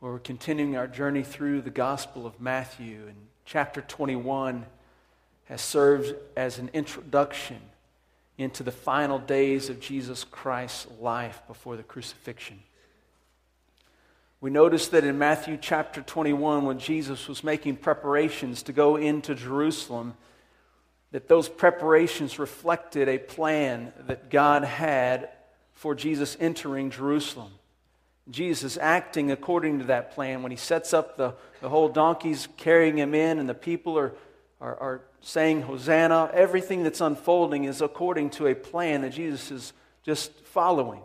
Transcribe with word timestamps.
We're 0.00 0.20
continuing 0.20 0.76
our 0.76 0.86
journey 0.86 1.24
through 1.24 1.62
the 1.62 1.70
Gospel 1.70 2.24
of 2.24 2.40
Matthew, 2.40 3.06
and 3.08 3.16
chapter 3.44 3.80
21 3.80 4.64
has 5.46 5.60
served 5.60 6.14
as 6.36 6.60
an 6.60 6.70
introduction 6.72 7.58
into 8.36 8.62
the 8.62 8.70
final 8.70 9.18
days 9.18 9.68
of 9.68 9.80
Jesus 9.80 10.22
Christ's 10.22 10.86
life 11.00 11.42
before 11.48 11.76
the 11.76 11.82
crucifixion. 11.82 12.60
We 14.40 14.50
notice 14.50 14.86
that 14.88 15.02
in 15.02 15.18
Matthew 15.18 15.58
chapter 15.60 16.00
21, 16.00 16.64
when 16.64 16.78
Jesus 16.78 17.26
was 17.26 17.42
making 17.42 17.78
preparations 17.78 18.62
to 18.62 18.72
go 18.72 18.94
into 18.94 19.34
Jerusalem, 19.34 20.14
that 21.10 21.26
those 21.26 21.48
preparations 21.48 22.38
reflected 22.38 23.08
a 23.08 23.18
plan 23.18 23.92
that 24.06 24.30
God 24.30 24.62
had 24.62 25.30
for 25.72 25.96
Jesus 25.96 26.36
entering 26.38 26.90
Jerusalem. 26.90 27.50
Jesus 28.30 28.76
acting 28.76 29.30
according 29.30 29.78
to 29.78 29.84
that 29.86 30.12
plan 30.12 30.42
when 30.42 30.50
he 30.50 30.56
sets 30.56 30.92
up 30.92 31.16
the, 31.16 31.34
the 31.60 31.68
whole 31.68 31.88
donkeys 31.88 32.48
carrying 32.56 32.98
him 32.98 33.14
in, 33.14 33.38
and 33.38 33.48
the 33.48 33.54
people 33.54 33.98
are, 33.98 34.12
are, 34.60 34.76
are 34.76 35.00
saying, 35.20 35.62
Hosanna. 35.62 36.30
Everything 36.32 36.82
that's 36.82 37.00
unfolding 37.00 37.64
is 37.64 37.80
according 37.80 38.30
to 38.30 38.46
a 38.46 38.54
plan 38.54 39.02
that 39.02 39.10
Jesus 39.10 39.50
is 39.50 39.72
just 40.02 40.32
following. 40.44 41.02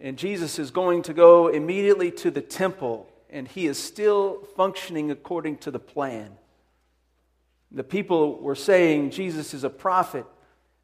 And 0.00 0.16
Jesus 0.16 0.58
is 0.58 0.70
going 0.70 1.02
to 1.02 1.14
go 1.14 1.48
immediately 1.48 2.10
to 2.12 2.30
the 2.30 2.40
temple, 2.40 3.10
and 3.30 3.48
he 3.48 3.66
is 3.66 3.78
still 3.78 4.46
functioning 4.56 5.10
according 5.10 5.58
to 5.58 5.70
the 5.70 5.80
plan. 5.80 6.36
The 7.72 7.84
people 7.84 8.38
were 8.38 8.54
saying 8.54 9.10
Jesus 9.10 9.52
is 9.54 9.64
a 9.64 9.70
prophet. 9.70 10.24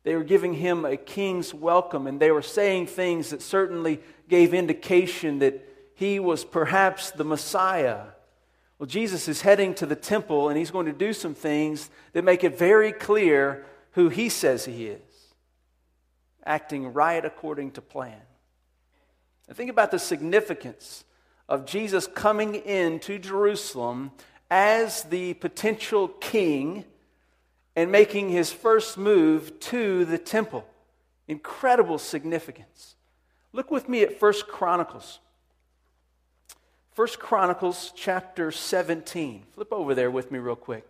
They 0.04 0.14
were 0.16 0.24
giving 0.24 0.54
him 0.54 0.84
a 0.84 0.96
king's 0.96 1.52
welcome, 1.52 2.06
and 2.06 2.20
they 2.20 2.30
were 2.30 2.42
saying 2.42 2.86
things 2.86 3.30
that 3.30 3.42
certainly 3.42 4.00
gave 4.28 4.54
indication 4.54 5.38
that 5.40 5.66
he 5.94 6.20
was 6.20 6.44
perhaps 6.44 7.10
the 7.10 7.24
Messiah. 7.24 8.02
Well, 8.78 8.86
Jesus 8.86 9.28
is 9.28 9.40
heading 9.40 9.74
to 9.76 9.86
the 9.86 9.96
temple, 9.96 10.50
and 10.50 10.58
he's 10.58 10.70
going 10.70 10.86
to 10.86 10.92
do 10.92 11.14
some 11.14 11.34
things 11.34 11.88
that 12.12 12.22
make 12.22 12.44
it 12.44 12.58
very 12.58 12.92
clear 12.92 13.64
who 13.92 14.10
he 14.10 14.28
says 14.28 14.66
he 14.66 14.88
is, 14.88 15.34
acting 16.44 16.92
right 16.92 17.24
according 17.24 17.70
to 17.72 17.80
plan. 17.80 18.20
Now, 19.48 19.54
think 19.54 19.70
about 19.70 19.90
the 19.90 19.98
significance 19.98 21.04
of 21.48 21.64
Jesus 21.64 22.06
coming 22.06 22.56
into 22.56 23.18
Jerusalem 23.18 24.10
as 24.50 25.04
the 25.04 25.34
potential 25.34 26.08
king 26.08 26.84
and 27.76 27.90
making 27.90 28.28
his 28.28 28.52
first 28.52 28.96
move 28.96 29.58
to 29.60 30.04
the 30.04 30.18
temple. 30.18 30.64
Incredible 31.26 31.98
significance. 31.98 32.96
Look 33.52 33.70
with 33.70 33.88
me 33.88 34.02
at 34.02 34.18
First 34.18 34.46
Chronicles. 34.46 35.20
First 36.92 37.18
Chronicles 37.18 37.92
chapter 37.96 38.52
17. 38.52 39.42
Flip 39.54 39.72
over 39.72 39.94
there 39.94 40.10
with 40.10 40.30
me 40.30 40.38
real 40.38 40.56
quick. 40.56 40.86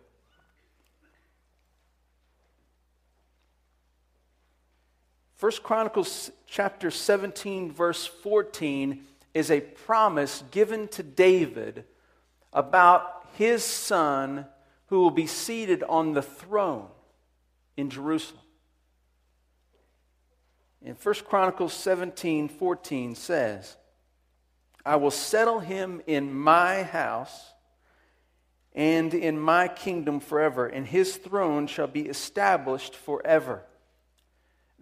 First 5.35 5.63
Chronicles 5.63 6.31
chapter 6.47 6.89
17 6.89 7.71
verse 7.71 8.05
14 8.05 9.03
is 9.33 9.51
a 9.51 9.59
promise 9.59 10.43
given 10.49 10.87
to 10.87 11.03
David 11.03 11.83
about 12.53 13.27
his 13.33 13.63
son 13.63 14.45
who 14.87 14.99
will 14.99 15.11
be 15.11 15.27
seated 15.27 15.83
on 15.83 16.13
the 16.13 16.21
throne 16.21 16.87
in 17.75 17.89
Jerusalem. 17.89 18.41
In 20.81 20.95
1 20.95 21.15
Chronicles 21.27 21.73
17 21.73 22.47
14 22.47 23.15
says, 23.15 23.77
I 24.85 24.97
will 24.97 25.11
settle 25.11 25.59
him 25.59 26.01
in 26.05 26.31
my 26.31 26.83
house 26.83 27.53
and 28.73 29.13
in 29.13 29.39
my 29.39 29.67
kingdom 29.67 30.19
forever, 30.19 30.67
and 30.67 30.85
his 30.85 31.15
throne 31.15 31.65
shall 31.65 31.87
be 31.87 32.01
established 32.01 32.95
forever. 32.95 33.63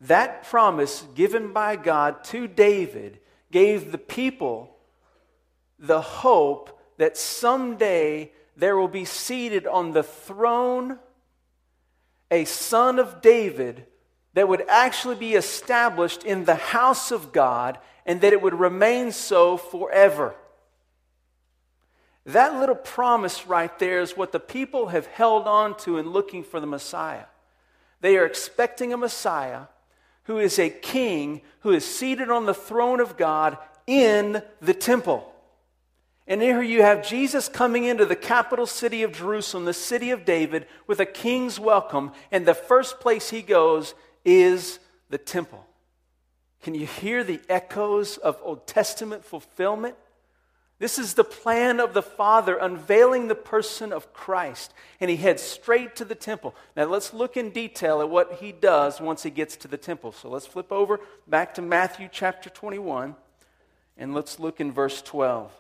That 0.02 0.44
promise 0.44 1.06
given 1.16 1.53
by 1.53 1.78
God 1.78 2.24
to 2.25 2.47
David 2.47 3.19
gave 3.52 3.92
the 3.92 3.97
people 3.97 4.75
the 5.80 6.02
hope 6.02 6.78
that 6.97 7.16
someday 7.16 8.31
there 8.56 8.78
will 8.78 8.88
be 8.88 9.06
seated 9.06 9.66
on 9.68 9.91
the 9.91 10.03
throne 10.03 11.00
a 12.30 12.46
son 12.46 12.97
of 13.00 13.22
David 13.22 13.86
that 14.34 14.47
would 14.47 14.66
actually 14.68 15.16
be 15.16 15.34
established 15.36 16.24
in 16.24 16.46
the 16.46 16.56
house 16.56 17.12
of 17.12 17.31
God 17.31 17.78
and 18.06 18.22
that 18.22 18.34
it 18.34 18.42
would 18.42 18.59
remain 18.59 19.12
so 19.12 19.58
forever. 19.58 20.36
That 22.25 22.59
little 22.59 22.75
promise 22.75 23.46
right 23.46 23.78
there 23.80 24.02
is 24.02 24.18
what 24.18 24.31
the 24.31 24.40
people 24.40 24.88
have 24.88 25.08
held 25.08 25.46
on 25.46 25.78
to 25.80 25.97
in 25.97 26.09
looking 26.09 26.44
for 26.44 26.59
the 26.59 26.66
Messiah. 26.66 27.25
They 28.02 28.18
are 28.18 28.25
expecting 28.25 28.94
a 28.94 28.97
Messiah 28.97 29.63
who 30.24 30.40
is 30.40 30.58
a 30.58 30.69
king 30.69 31.42
who 31.59 31.72
is 31.72 31.86
seated 31.86 32.30
on 32.30 32.46
the 32.46 32.53
throne 32.53 33.00
of 33.00 33.18
God 33.18 33.58
in 33.86 34.42
the 34.62 34.74
temple. 34.74 35.33
And 36.26 36.42
here 36.42 36.62
you 36.62 36.82
have 36.82 37.08
Jesus 37.08 37.50
coming 37.50 37.84
into 37.84 38.06
the 38.06 38.16
capital 38.16 38.66
city 38.66 39.04
of 39.04 39.12
Jerusalem, 39.12 39.66
the 39.66 39.74
city 39.74 40.12
of 40.12 40.24
David, 40.24 40.68
with 40.88 41.00
a 41.00 41.06
king's 41.06 41.60
welcome. 41.60 42.14
And 42.32 42.46
the 42.46 42.54
first 42.54 43.02
place 43.02 43.30
he 43.30 43.42
goes 43.42 43.94
is 44.24 44.80
the 45.10 45.18
temple. 45.18 45.66
Can 46.62 46.76
you 46.76 46.86
hear 46.86 47.26
the 47.26 47.42
echoes 47.50 48.18
of 48.18 48.40
Old 48.42 48.66
Testament 48.66 49.26
fulfillment? 49.26 49.96
This 50.80 50.98
is 50.98 51.14
the 51.14 51.26
plan 51.26 51.82
of 51.82 51.94
the 51.94 52.02
Father 52.02 52.56
unveiling 52.56 53.28
the 53.28 53.36
person 53.36 53.92
of 53.92 54.14
Christ. 54.14 54.74
And 55.02 55.10
he 55.10 55.18
heads 55.18 55.42
straight 55.42 55.98
to 55.98 56.06
the 56.06 56.16
temple. 56.16 56.56
Now 56.78 56.86
let's 56.86 57.14
look 57.14 57.36
in 57.36 57.50
detail 57.50 58.00
at 58.00 58.10
what 58.10 58.34
he 58.36 58.54
does 58.54 59.02
once 59.02 59.24
he 59.24 59.30
gets 59.30 59.58
to 59.58 59.68
the 59.68 59.78
temple. 59.78 60.14
So 60.14 60.30
let's 60.30 60.48
flip 60.48 60.72
over 60.72 61.02
back 61.28 61.54
to 61.56 61.62
Matthew 61.62 62.08
chapter 62.10 62.50
21 62.50 63.16
and 63.98 64.14
let's 64.14 64.40
look 64.40 64.62
in 64.62 64.72
verse 64.72 65.02
12. 65.02 65.52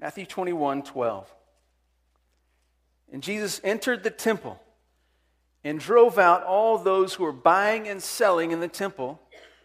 Matthew 0.00 0.26
21 0.26 0.82
12. 0.82 1.34
And 3.12 3.22
Jesus 3.22 3.60
entered 3.62 4.02
the 4.02 4.10
temple 4.10 4.60
and 5.62 5.78
drove 5.78 6.18
out 6.18 6.42
all 6.42 6.78
those 6.78 7.14
who 7.14 7.24
were 7.24 7.32
buying 7.32 7.88
and 7.88 8.02
selling 8.02 8.50
in 8.50 8.60
the 8.60 8.68
temple 8.68 9.20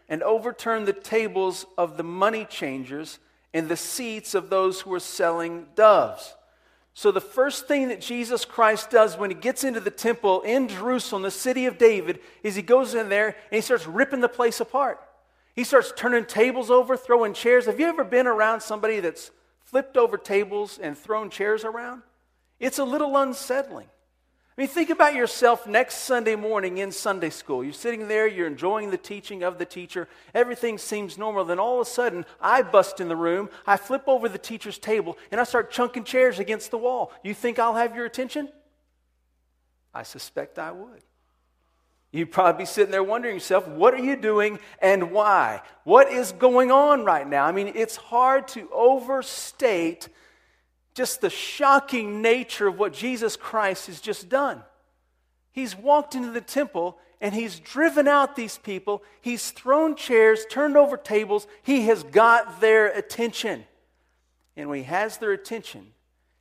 and 0.08 0.22
overturned 0.22 0.86
the 0.86 0.92
tables 0.92 1.66
of 1.76 1.96
the 1.96 2.02
money 2.02 2.44
changers 2.44 3.18
and 3.52 3.68
the 3.68 3.76
seats 3.76 4.34
of 4.34 4.50
those 4.50 4.80
who 4.80 4.90
were 4.90 5.00
selling 5.00 5.66
doves. 5.74 6.34
So, 6.94 7.12
the 7.12 7.20
first 7.20 7.66
thing 7.68 7.88
that 7.88 8.00
Jesus 8.00 8.44
Christ 8.44 8.90
does 8.90 9.16
when 9.16 9.30
he 9.30 9.36
gets 9.36 9.64
into 9.64 9.80
the 9.80 9.90
temple 9.90 10.42
in 10.42 10.68
Jerusalem, 10.68 11.22
the 11.22 11.30
city 11.30 11.66
of 11.66 11.78
David, 11.78 12.20
is 12.42 12.56
he 12.56 12.62
goes 12.62 12.94
in 12.94 13.08
there 13.08 13.28
and 13.28 13.36
he 13.52 13.60
starts 13.60 13.86
ripping 13.86 14.20
the 14.20 14.28
place 14.28 14.60
apart. 14.60 15.00
He 15.54 15.64
starts 15.64 15.92
turning 15.96 16.24
tables 16.24 16.70
over, 16.70 16.96
throwing 16.96 17.32
chairs. 17.32 17.66
Have 17.66 17.80
you 17.80 17.86
ever 17.86 18.04
been 18.04 18.26
around 18.26 18.60
somebody 18.60 19.00
that's 19.00 19.30
flipped 19.70 19.96
over 19.96 20.18
tables 20.18 20.78
and 20.78 20.98
thrown 20.98 21.30
chairs 21.30 21.64
around? 21.64 22.02
It's 22.58 22.78
a 22.78 22.84
little 22.84 23.16
unsettling. 23.16 23.86
I 23.86 24.60
mean, 24.60 24.68
think 24.68 24.90
about 24.90 25.14
yourself 25.14 25.66
next 25.66 25.98
Sunday 25.98 26.34
morning 26.34 26.78
in 26.78 26.90
Sunday 26.90 27.30
school. 27.30 27.62
You're 27.62 27.72
sitting 27.72 28.08
there, 28.08 28.26
you're 28.26 28.48
enjoying 28.48 28.90
the 28.90 28.98
teaching 28.98 29.44
of 29.44 29.58
the 29.58 29.64
teacher, 29.64 30.08
everything 30.34 30.76
seems 30.76 31.16
normal. 31.16 31.44
Then 31.44 31.60
all 31.60 31.80
of 31.80 31.86
a 31.86 31.90
sudden, 31.90 32.26
I 32.40 32.62
bust 32.62 33.00
in 33.00 33.08
the 33.08 33.16
room, 33.16 33.48
I 33.64 33.76
flip 33.76 34.02
over 34.08 34.28
the 34.28 34.38
teacher's 34.38 34.76
table, 34.76 35.16
and 35.30 35.40
I 35.40 35.44
start 35.44 35.70
chunking 35.70 36.04
chairs 36.04 36.40
against 36.40 36.72
the 36.72 36.78
wall. 36.78 37.12
You 37.22 37.32
think 37.32 37.58
I'll 37.58 37.76
have 37.76 37.94
your 37.94 38.04
attention? 38.04 38.50
I 39.94 40.02
suspect 40.02 40.58
I 40.58 40.72
would. 40.72 41.02
You'd 42.12 42.32
probably 42.32 42.62
be 42.62 42.66
sitting 42.66 42.90
there 42.90 43.04
wondering 43.04 43.34
yourself, 43.34 43.68
what 43.68 43.94
are 43.94 44.02
you 44.02 44.16
doing 44.16 44.58
and 44.80 45.12
why? 45.12 45.62
What 45.84 46.10
is 46.10 46.32
going 46.32 46.72
on 46.72 47.04
right 47.04 47.26
now? 47.26 47.44
I 47.44 47.52
mean, 47.52 47.72
it's 47.74 47.96
hard 47.96 48.48
to 48.48 48.68
overstate 48.72 50.08
just 50.94 51.20
the 51.20 51.30
shocking 51.30 52.20
nature 52.20 52.66
of 52.66 52.78
what 52.78 52.92
Jesus 52.92 53.36
Christ 53.36 53.86
has 53.86 54.00
just 54.00 54.28
done. 54.28 54.62
He's 55.52 55.76
walked 55.76 56.16
into 56.16 56.32
the 56.32 56.40
temple 56.40 56.98
and 57.20 57.32
he's 57.32 57.60
driven 57.60 58.08
out 58.08 58.34
these 58.34 58.58
people. 58.58 59.04
He's 59.20 59.50
thrown 59.52 59.94
chairs, 59.94 60.44
turned 60.50 60.76
over 60.76 60.96
tables. 60.96 61.46
He 61.62 61.82
has 61.82 62.02
got 62.02 62.60
their 62.60 62.88
attention. 62.88 63.64
And 64.56 64.68
when 64.68 64.78
he 64.78 64.84
has 64.84 65.18
their 65.18 65.32
attention, 65.32 65.92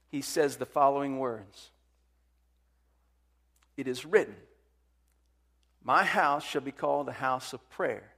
he 0.08 0.22
says 0.22 0.58
the 0.58 0.66
following 0.66 1.20
words 1.20 1.70
It 3.78 3.88
is 3.88 4.04
written, 4.04 4.36
my 5.84 6.04
house 6.04 6.44
shall 6.44 6.62
be 6.62 6.72
called 6.72 7.08
a 7.08 7.14
house 7.14 7.54
of 7.54 7.70
prayer, 7.70 8.14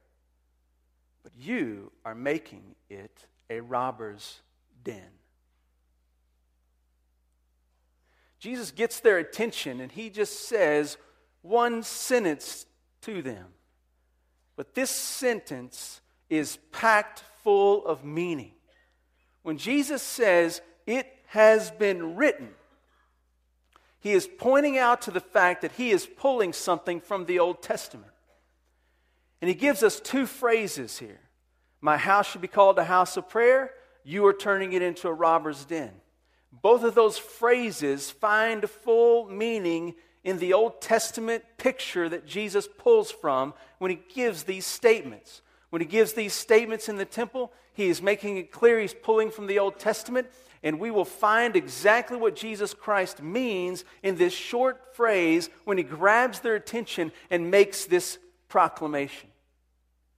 but 1.22 1.32
you 1.38 1.92
are 2.04 2.14
making 2.14 2.74
it 2.90 3.26
a 3.48 3.60
robber's 3.60 4.40
den. 4.84 5.10
Jesus 8.38 8.72
gets 8.72 8.98
their 8.98 9.18
attention 9.18 9.80
and 9.80 9.92
he 9.92 10.10
just 10.10 10.48
says 10.48 10.96
one 11.42 11.82
sentence 11.82 12.66
to 13.02 13.22
them 13.22 13.46
But 14.56 14.74
this 14.74 14.90
sentence 14.90 16.00
is 16.28 16.58
packed 16.72 17.22
full 17.42 17.86
of 17.86 18.04
meaning. 18.04 18.52
When 19.42 19.58
Jesus 19.58 20.02
says, 20.02 20.60
It 20.86 21.06
has 21.26 21.70
been 21.70 22.16
written, 22.16 22.50
he 24.02 24.10
is 24.10 24.28
pointing 24.38 24.76
out 24.76 25.02
to 25.02 25.12
the 25.12 25.20
fact 25.20 25.62
that 25.62 25.72
he 25.72 25.90
is 25.90 26.06
pulling 26.06 26.52
something 26.52 27.00
from 27.00 27.24
the 27.24 27.38
Old 27.38 27.62
Testament. 27.62 28.10
And 29.40 29.48
he 29.48 29.54
gives 29.54 29.84
us 29.84 30.00
two 30.00 30.26
phrases 30.26 30.98
here 30.98 31.20
My 31.80 31.96
house 31.96 32.30
should 32.30 32.40
be 32.40 32.48
called 32.48 32.78
a 32.80 32.84
house 32.84 33.16
of 33.16 33.28
prayer. 33.28 33.70
You 34.04 34.26
are 34.26 34.32
turning 34.32 34.72
it 34.72 34.82
into 34.82 35.06
a 35.06 35.12
robber's 35.12 35.64
den. 35.64 35.92
Both 36.50 36.82
of 36.82 36.96
those 36.96 37.16
phrases 37.16 38.10
find 38.10 38.68
full 38.68 39.28
meaning 39.28 39.94
in 40.24 40.38
the 40.40 40.52
Old 40.52 40.80
Testament 40.80 41.44
picture 41.56 42.08
that 42.08 42.26
Jesus 42.26 42.68
pulls 42.78 43.12
from 43.12 43.54
when 43.78 43.92
he 43.92 44.00
gives 44.12 44.42
these 44.42 44.66
statements. 44.66 45.42
When 45.70 45.80
he 45.80 45.86
gives 45.86 46.12
these 46.12 46.32
statements 46.32 46.88
in 46.88 46.96
the 46.96 47.04
temple, 47.04 47.52
he 47.72 47.88
is 47.88 48.02
making 48.02 48.36
it 48.36 48.50
clear 48.50 48.80
he's 48.80 48.94
pulling 48.94 49.30
from 49.30 49.46
the 49.46 49.60
Old 49.60 49.78
Testament, 49.78 50.26
and 50.62 50.78
we 50.78 50.90
will 50.90 51.04
find 51.04 51.56
exactly 51.56 52.16
what 52.16 52.36
Jesus 52.36 52.72
Christ 52.74 53.22
means 53.22 53.84
in 54.02 54.16
this 54.16 54.32
short 54.32 54.94
phrase 54.94 55.50
when 55.64 55.76
he 55.76 55.84
grabs 55.84 56.40
their 56.40 56.54
attention 56.54 57.12
and 57.30 57.50
makes 57.50 57.84
this 57.84 58.18
proclamation. 58.48 59.28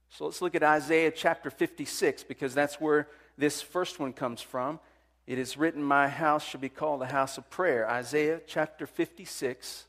So 0.09 0.25
let's 0.25 0.41
look 0.41 0.55
at 0.55 0.63
Isaiah 0.63 1.11
chapter 1.11 1.49
56 1.49 2.23
because 2.23 2.53
that's 2.53 2.79
where 2.79 3.07
this 3.37 3.61
first 3.61 3.99
one 3.99 4.13
comes 4.13 4.41
from. 4.41 4.79
It 5.27 5.39
is 5.39 5.57
written, 5.57 5.83
My 5.83 6.07
house 6.07 6.45
shall 6.45 6.61
be 6.61 6.69
called 6.69 7.01
a 7.01 7.07
house 7.07 7.37
of 7.37 7.49
prayer. 7.49 7.89
Isaiah 7.89 8.39
chapter 8.45 8.85
56. 8.85 9.85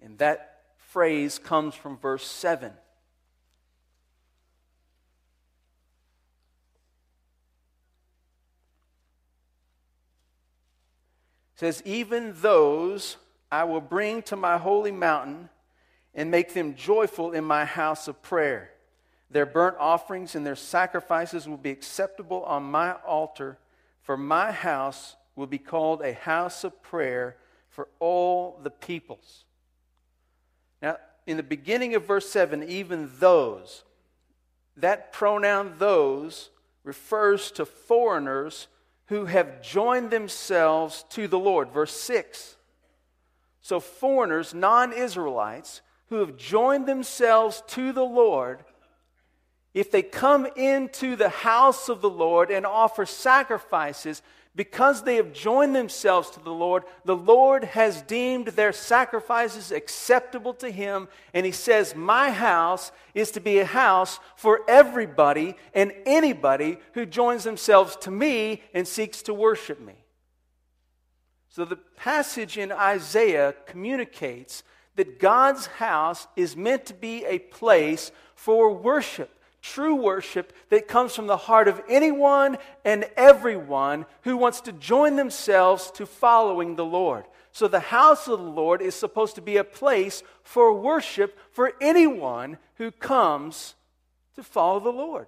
And 0.00 0.18
that 0.18 0.62
phrase 0.76 1.38
comes 1.38 1.74
from 1.74 1.96
verse 1.96 2.26
7. 2.26 2.72
It 11.51 11.51
says, 11.62 11.80
Even 11.84 12.34
those 12.40 13.18
I 13.48 13.62
will 13.62 13.80
bring 13.80 14.22
to 14.22 14.34
my 14.34 14.58
holy 14.58 14.90
mountain 14.90 15.48
and 16.12 16.28
make 16.28 16.54
them 16.54 16.74
joyful 16.74 17.30
in 17.30 17.44
my 17.44 17.64
house 17.64 18.08
of 18.08 18.20
prayer. 18.20 18.72
Their 19.30 19.46
burnt 19.46 19.76
offerings 19.78 20.34
and 20.34 20.44
their 20.44 20.56
sacrifices 20.56 21.46
will 21.46 21.56
be 21.56 21.70
acceptable 21.70 22.42
on 22.42 22.64
my 22.64 22.94
altar, 23.06 23.58
for 24.02 24.16
my 24.16 24.50
house 24.50 25.14
will 25.36 25.46
be 25.46 25.58
called 25.58 26.02
a 26.02 26.14
house 26.14 26.64
of 26.64 26.82
prayer 26.82 27.36
for 27.68 27.86
all 28.00 28.58
the 28.64 28.70
peoples. 28.70 29.44
Now, 30.82 30.96
in 31.28 31.36
the 31.36 31.44
beginning 31.44 31.94
of 31.94 32.04
verse 32.04 32.28
7, 32.28 32.64
even 32.64 33.08
those, 33.20 33.84
that 34.76 35.12
pronoun 35.12 35.74
those 35.78 36.50
refers 36.82 37.52
to 37.52 37.64
foreigners 37.64 38.66
who 39.06 39.26
have 39.26 39.62
joined 39.62 40.10
themselves 40.10 41.04
to 41.10 41.28
the 41.28 41.38
Lord. 41.38 41.70
Verse 41.70 41.92
6. 41.92 42.56
So, 43.60 43.80
foreigners, 43.80 44.54
non 44.54 44.92
Israelites, 44.92 45.82
who 46.08 46.16
have 46.16 46.36
joined 46.36 46.86
themselves 46.86 47.62
to 47.68 47.92
the 47.92 48.04
Lord 48.04 48.64
if 49.74 49.90
they 49.90 50.02
come 50.02 50.46
into 50.56 51.16
the 51.16 51.30
house 51.30 51.88
of 51.88 52.02
the 52.02 52.10
Lord 52.10 52.50
and 52.50 52.66
offer 52.66 53.06
sacrifices, 53.06 54.22
because 54.54 55.02
they 55.02 55.16
have 55.16 55.32
joined 55.32 55.74
themselves 55.74 56.30
to 56.30 56.40
the 56.40 56.52
Lord, 56.52 56.84
the 57.04 57.16
Lord 57.16 57.64
has 57.64 58.02
deemed 58.02 58.48
their 58.48 58.72
sacrifices 58.72 59.72
acceptable 59.72 60.52
to 60.54 60.70
Him. 60.70 61.08
And 61.32 61.46
He 61.46 61.52
says, 61.52 61.96
My 61.96 62.30
house 62.30 62.92
is 63.14 63.30
to 63.32 63.40
be 63.40 63.58
a 63.58 63.64
house 63.64 64.20
for 64.36 64.60
everybody 64.68 65.54
and 65.74 65.92
anybody 66.04 66.78
who 66.92 67.06
joins 67.06 67.44
themselves 67.44 67.96
to 67.96 68.10
me 68.10 68.62
and 68.74 68.86
seeks 68.86 69.22
to 69.22 69.34
worship 69.34 69.80
me. 69.80 69.94
So 71.48 71.64
the 71.64 71.76
passage 71.76 72.58
in 72.58 72.72
Isaiah 72.72 73.54
communicates 73.66 74.64
that 74.96 75.18
God's 75.18 75.66
house 75.66 76.26
is 76.36 76.56
meant 76.56 76.86
to 76.86 76.94
be 76.94 77.24
a 77.24 77.38
place 77.38 78.12
for 78.34 78.72
worship 78.72 79.30
true 79.62 79.94
worship 79.94 80.52
that 80.68 80.88
comes 80.88 81.14
from 81.14 81.28
the 81.28 81.36
heart 81.36 81.68
of 81.68 81.80
anyone 81.88 82.58
and 82.84 83.08
everyone 83.16 84.04
who 84.22 84.36
wants 84.36 84.60
to 84.62 84.72
join 84.72 85.16
themselves 85.16 85.90
to 85.92 86.04
following 86.04 86.76
the 86.76 86.84
Lord. 86.84 87.24
So, 87.52 87.68
the 87.68 87.80
house 87.80 88.28
of 88.28 88.40
the 88.40 88.50
Lord 88.50 88.82
is 88.82 88.94
supposed 88.94 89.36
to 89.36 89.42
be 89.42 89.56
a 89.56 89.64
place 89.64 90.22
for 90.42 90.72
worship 90.72 91.38
for 91.50 91.72
anyone 91.80 92.58
who 92.76 92.90
comes 92.90 93.74
to 94.34 94.42
follow 94.42 94.80
the 94.80 94.90
Lord. 94.90 95.26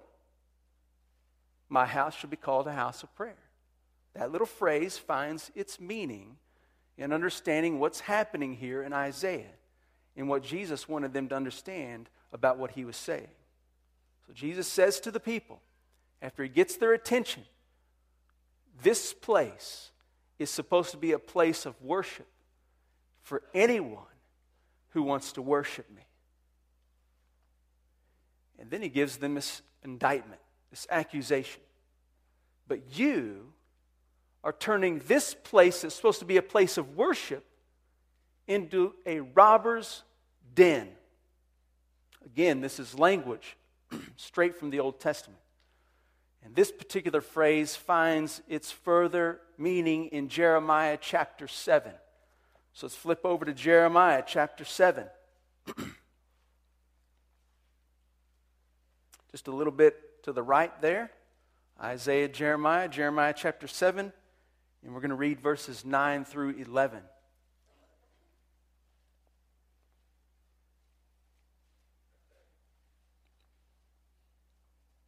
My 1.69 1.85
house 1.85 2.15
should 2.15 2.29
be 2.29 2.35
called 2.35 2.67
a 2.67 2.73
house 2.73 3.03
of 3.03 3.15
prayer. 3.15 3.37
That 4.15 4.31
little 4.31 4.47
phrase 4.47 4.97
finds 4.97 5.51
its 5.55 5.79
meaning 5.79 6.37
in 6.97 7.13
understanding 7.13 7.79
what's 7.79 7.99
happening 8.01 8.55
here 8.55 8.81
in 8.81 8.93
Isaiah 8.93 9.43
and 10.15 10.27
what 10.27 10.43
Jesus 10.43 10.89
wanted 10.89 11.13
them 11.13 11.27
to 11.29 11.35
understand 11.35 12.09
about 12.33 12.57
what 12.57 12.71
he 12.71 12.85
was 12.85 12.95
saying. 12.95 13.27
So 14.27 14.33
Jesus 14.33 14.67
says 14.67 14.99
to 15.01 15.11
the 15.11 15.19
people, 15.19 15.61
after 16.21 16.43
he 16.43 16.49
gets 16.49 16.77
their 16.77 16.93
attention, 16.93 17.43
this 18.81 19.13
place 19.13 19.91
is 20.39 20.49
supposed 20.49 20.91
to 20.91 20.97
be 20.97 21.11
a 21.11 21.19
place 21.19 21.65
of 21.65 21.81
worship 21.81 22.27
for 23.21 23.43
anyone 23.53 24.03
who 24.89 25.03
wants 25.03 25.33
to 25.33 25.41
worship 25.41 25.89
me. 25.89 26.03
And 28.59 28.69
then 28.69 28.81
he 28.81 28.89
gives 28.89 29.17
them 29.17 29.35
this 29.35 29.61
indictment, 29.83 30.41
this 30.71 30.87
accusation. 30.89 31.61
But 32.67 32.97
you 32.97 33.53
are 34.43 34.53
turning 34.53 35.01
this 35.07 35.33
place 35.33 35.81
that's 35.81 35.95
supposed 35.95 36.19
to 36.19 36.25
be 36.25 36.37
a 36.37 36.41
place 36.41 36.77
of 36.77 36.95
worship 36.95 37.45
into 38.47 38.93
a 39.05 39.19
robber's 39.19 40.03
den. 40.53 40.87
Again, 42.25 42.61
this 42.61 42.79
is 42.79 42.97
language 42.97 43.57
straight 44.17 44.57
from 44.57 44.69
the 44.69 44.79
Old 44.79 44.99
Testament. 44.99 45.39
And 46.43 46.55
this 46.55 46.71
particular 46.71 47.21
phrase 47.21 47.75
finds 47.75 48.41
its 48.47 48.71
further 48.71 49.41
meaning 49.57 50.07
in 50.07 50.29
Jeremiah 50.29 50.97
chapter 50.99 51.47
7. 51.47 51.91
So 52.73 52.85
let's 52.85 52.95
flip 52.95 53.25
over 53.25 53.45
to 53.45 53.53
Jeremiah 53.53 54.23
chapter 54.25 54.63
7. 54.65 55.05
Just 59.31 59.47
a 59.47 59.51
little 59.51 59.73
bit 59.73 60.23
to 60.23 60.31
the 60.33 60.43
right 60.43 60.71
there. 60.81 61.11
Isaiah, 61.81 62.27
Jeremiah, 62.27 62.87
Jeremiah 62.87 63.33
chapter 63.35 63.67
7. 63.67 64.13
And 64.83 64.93
we're 64.93 65.01
going 65.01 65.09
to 65.09 65.15
read 65.15 65.39
verses 65.39 65.83
9 65.83 66.25
through 66.25 66.51
11. 66.51 67.01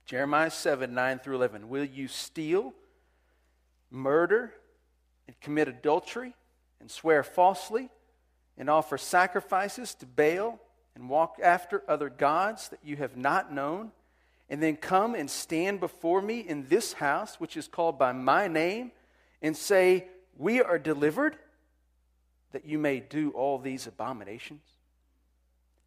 Jeremiah 0.08 0.50
7 0.50 0.94
9 0.94 1.20
through 1.20 1.36
11. 1.36 1.68
Will 1.68 1.84
you 1.84 2.08
steal, 2.08 2.74
murder, 3.92 4.54
and 5.28 5.38
commit 5.42 5.68
adultery, 5.68 6.34
and 6.80 6.90
swear 6.90 7.24
falsely, 7.24 7.90
and 8.58 8.70
offer 8.70 8.98
sacrifices 8.98 9.94
to 9.96 10.06
Baal, 10.06 10.60
and 10.96 11.10
walk 11.10 11.36
after 11.44 11.84
other 11.90 12.10
gods 12.10 12.70
that 12.70 12.80
you 12.86 12.96
have 12.96 13.18
not 13.18 13.52
known, 13.52 13.92
and 14.50 14.64
then 14.64 14.78
come 14.78 15.14
and 15.14 15.30
stand 15.30 15.82
before 15.82 16.22
me 16.22 16.40
in 16.40 16.68
this 16.70 16.94
house, 16.94 17.36
which 17.36 17.58
is 17.58 17.68
called 17.68 18.00
by 18.00 18.14
my 18.14 18.48
name, 18.48 18.94
and 19.42 19.58
say, 19.58 20.08
We 20.38 20.62
are 20.62 20.80
delivered, 20.80 21.36
that 22.54 22.66
you 22.66 22.80
may 22.80 23.02
do 23.02 23.32
all 23.32 23.60
these 23.60 23.88
abominations? 23.88 24.64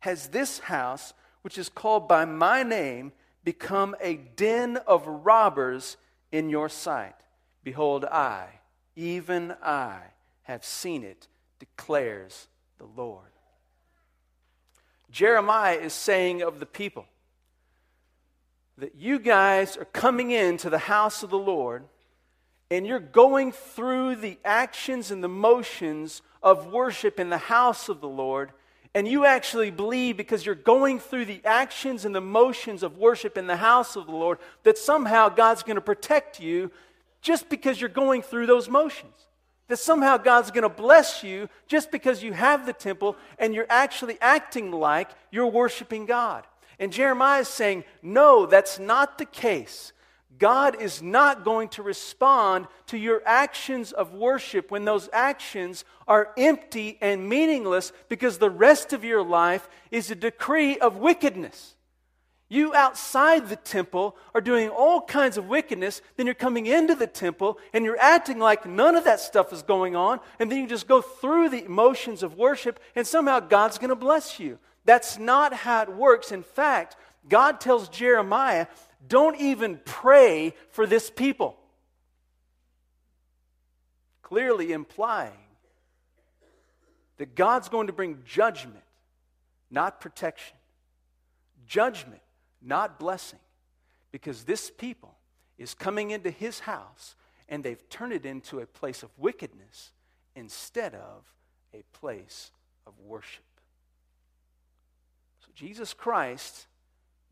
Has 0.00 0.29
this 0.29 0.59
house, 0.59 1.15
which 1.41 1.57
is 1.57 1.71
called 1.71 2.07
by 2.07 2.27
my 2.27 2.62
name, 2.62 3.12
become 3.44 3.97
a 4.00 4.16
den 4.16 4.76
of 4.87 5.06
robbers 5.06 5.97
in 6.32 6.50
your 6.50 6.68
sight. 6.68 7.14
Behold, 7.64 8.04
I, 8.04 8.49
even 8.97 9.54
I, 9.62 10.00
have 10.42 10.64
seen 10.64 11.04
it, 11.04 11.28
declares 11.59 12.49
the 12.78 12.87
Lord. 12.87 13.25
Jeremiah 15.11 15.76
is 15.76 15.92
saying 15.92 16.42
of 16.42 16.61
the 16.61 16.66
people 16.66 17.06
that 18.78 18.94
you 18.94 19.18
guys 19.18 19.76
are 19.76 19.85
coming 19.85 20.30
into 20.30 20.70
the 20.70 20.78
house 20.78 21.23
of 21.23 21.30
the 21.30 21.38
Lord 21.38 21.85
and 22.70 22.87
you're 22.87 22.99
going 22.99 23.52
through 23.52 24.16
the 24.16 24.38
actions 24.44 25.11
and 25.11 25.23
the 25.23 25.28
motions 25.28 26.23
of 26.42 26.73
worship 26.73 27.20
in 27.20 27.28
the 27.28 27.38
house 27.38 27.88
of 27.88 28.00
the 28.00 28.09
Lord 28.09 28.52
and 28.94 29.06
you 29.06 29.25
actually 29.25 29.70
believe 29.70 30.16
because 30.16 30.44
you're 30.44 30.54
going 30.54 30.99
through 30.99 31.25
the 31.25 31.40
actions 31.44 32.04
and 32.04 32.14
the 32.14 32.20
motions 32.20 32.82
of 32.82 32.99
worship 32.99 33.38
in 33.38 33.47
the 33.47 33.56
house 33.56 33.94
of 33.94 34.06
the 34.06 34.12
Lord 34.12 34.38
that 34.64 34.76
somehow 34.76 35.28
God's 35.28 35.62
going 35.62 35.76
to 35.76 35.80
protect 35.80 36.40
you 36.40 36.70
just 37.23 37.49
because 37.49 37.80
you're 37.80 37.88
going 37.88 38.23
through 38.23 38.47
those 38.47 38.68
motions. 38.68 39.28
that 39.70 39.78
somehow 39.78 40.16
God's 40.16 40.50
going 40.50 40.64
to 40.64 40.68
bless 40.68 41.23
you 41.23 41.49
just 41.68 41.92
because 41.92 42.25
you 42.25 42.32
have 42.32 42.66
the 42.66 42.73
temple 42.73 43.16
and 43.38 43.54
you're 43.54 43.70
actually 43.70 44.18
acting 44.20 44.73
like 44.73 45.09
you're 45.30 45.47
worshiping 45.47 46.06
God. 46.06 46.44
And 46.80 46.92
Jeremiah 46.92 47.42
is 47.42 47.49
saying, 47.49 47.85
no, 48.02 48.47
that's 48.47 48.80
not 48.80 49.16
the 49.16 49.25
case. 49.25 49.92
God 50.40 50.80
is 50.80 51.02
not 51.02 51.44
going 51.44 51.68
to 51.70 51.82
respond 51.82 52.66
to 52.87 52.97
your 52.97 53.23
actions 53.26 53.92
of 53.92 54.14
worship 54.14 54.70
when 54.70 54.87
those 54.87 55.09
actions 55.12 55.85
are 56.09 56.32
empty 56.37 56.97
and 57.00 57.28
meaningless 57.28 57.92
because 58.09 58.38
the 58.38 58.50
rest 58.50 58.92
of 58.94 59.04
your 59.04 59.23
life 59.23 59.68
is 59.90 60.11
a 60.11 60.14
decree 60.14 60.78
of 60.78 60.97
wickedness. 60.97 61.76
You 62.49 62.75
outside 62.75 63.49
the 63.49 63.54
temple 63.54 64.16
are 64.35 64.40
doing 64.40 64.70
all 64.70 65.02
kinds 65.02 65.37
of 65.37 65.47
wickedness, 65.47 66.00
then 66.16 66.26
you're 66.26 66.35
coming 66.35 66.66
into 66.66 66.94
the 66.94 67.06
temple 67.06 67.59
and 67.73 67.85
you're 67.85 68.00
acting 68.00 68.38
like 68.38 68.66
none 68.66 68.97
of 68.97 69.04
that 69.04 69.20
stuff 69.20 69.52
is 69.52 69.62
going 69.62 69.94
on, 69.94 70.20
and 70.40 70.50
then 70.50 70.59
you 70.59 70.66
just 70.66 70.88
go 70.88 71.02
through 71.02 71.50
the 71.50 71.64
emotions 71.64 72.23
of 72.25 72.37
worship, 72.37 72.80
and 72.97 73.06
somehow 73.06 73.38
God's 73.40 73.78
going 73.78 73.90
to 73.90 73.94
bless 73.94 74.40
you. 74.40 74.59
That's 74.85 75.18
not 75.18 75.52
how 75.52 75.82
it 75.82 75.94
works. 75.94 76.32
In 76.32 76.42
fact, 76.42 76.97
God 77.28 77.61
tells 77.61 77.88
Jeremiah, 77.88 78.66
don't 79.07 79.40
even 79.40 79.80
pray 79.85 80.54
for 80.71 80.87
this 80.87 81.11
people. 81.11 81.57
Clearly 84.23 84.73
implying 84.73 85.33
that 87.16 87.35
God's 87.35 87.69
going 87.69 87.88
to 87.88 87.92
bring 87.92 88.23
judgment, 88.25 88.85
not 89.71 90.00
protection. 90.00 90.57
Judgment, 91.66 92.23
not 92.62 92.99
blessing. 92.99 93.38
Because 94.12 94.45
this 94.45 94.71
people 94.71 95.14
is 95.59 95.75
coming 95.75 96.11
into 96.11 96.30
his 96.30 96.61
house 96.61 97.14
and 97.49 97.64
they've 97.64 97.88
turned 97.88 98.12
it 98.12 98.25
into 98.25 98.61
a 98.61 98.66
place 98.66 99.02
of 99.02 99.11
wickedness 99.19 99.92
instead 100.37 100.95
of 100.95 101.25
a 101.75 101.83
place 101.99 102.52
of 102.87 102.95
worship. 103.00 103.45
So 105.40 105.49
Jesus 105.54 105.92
Christ 105.92 106.66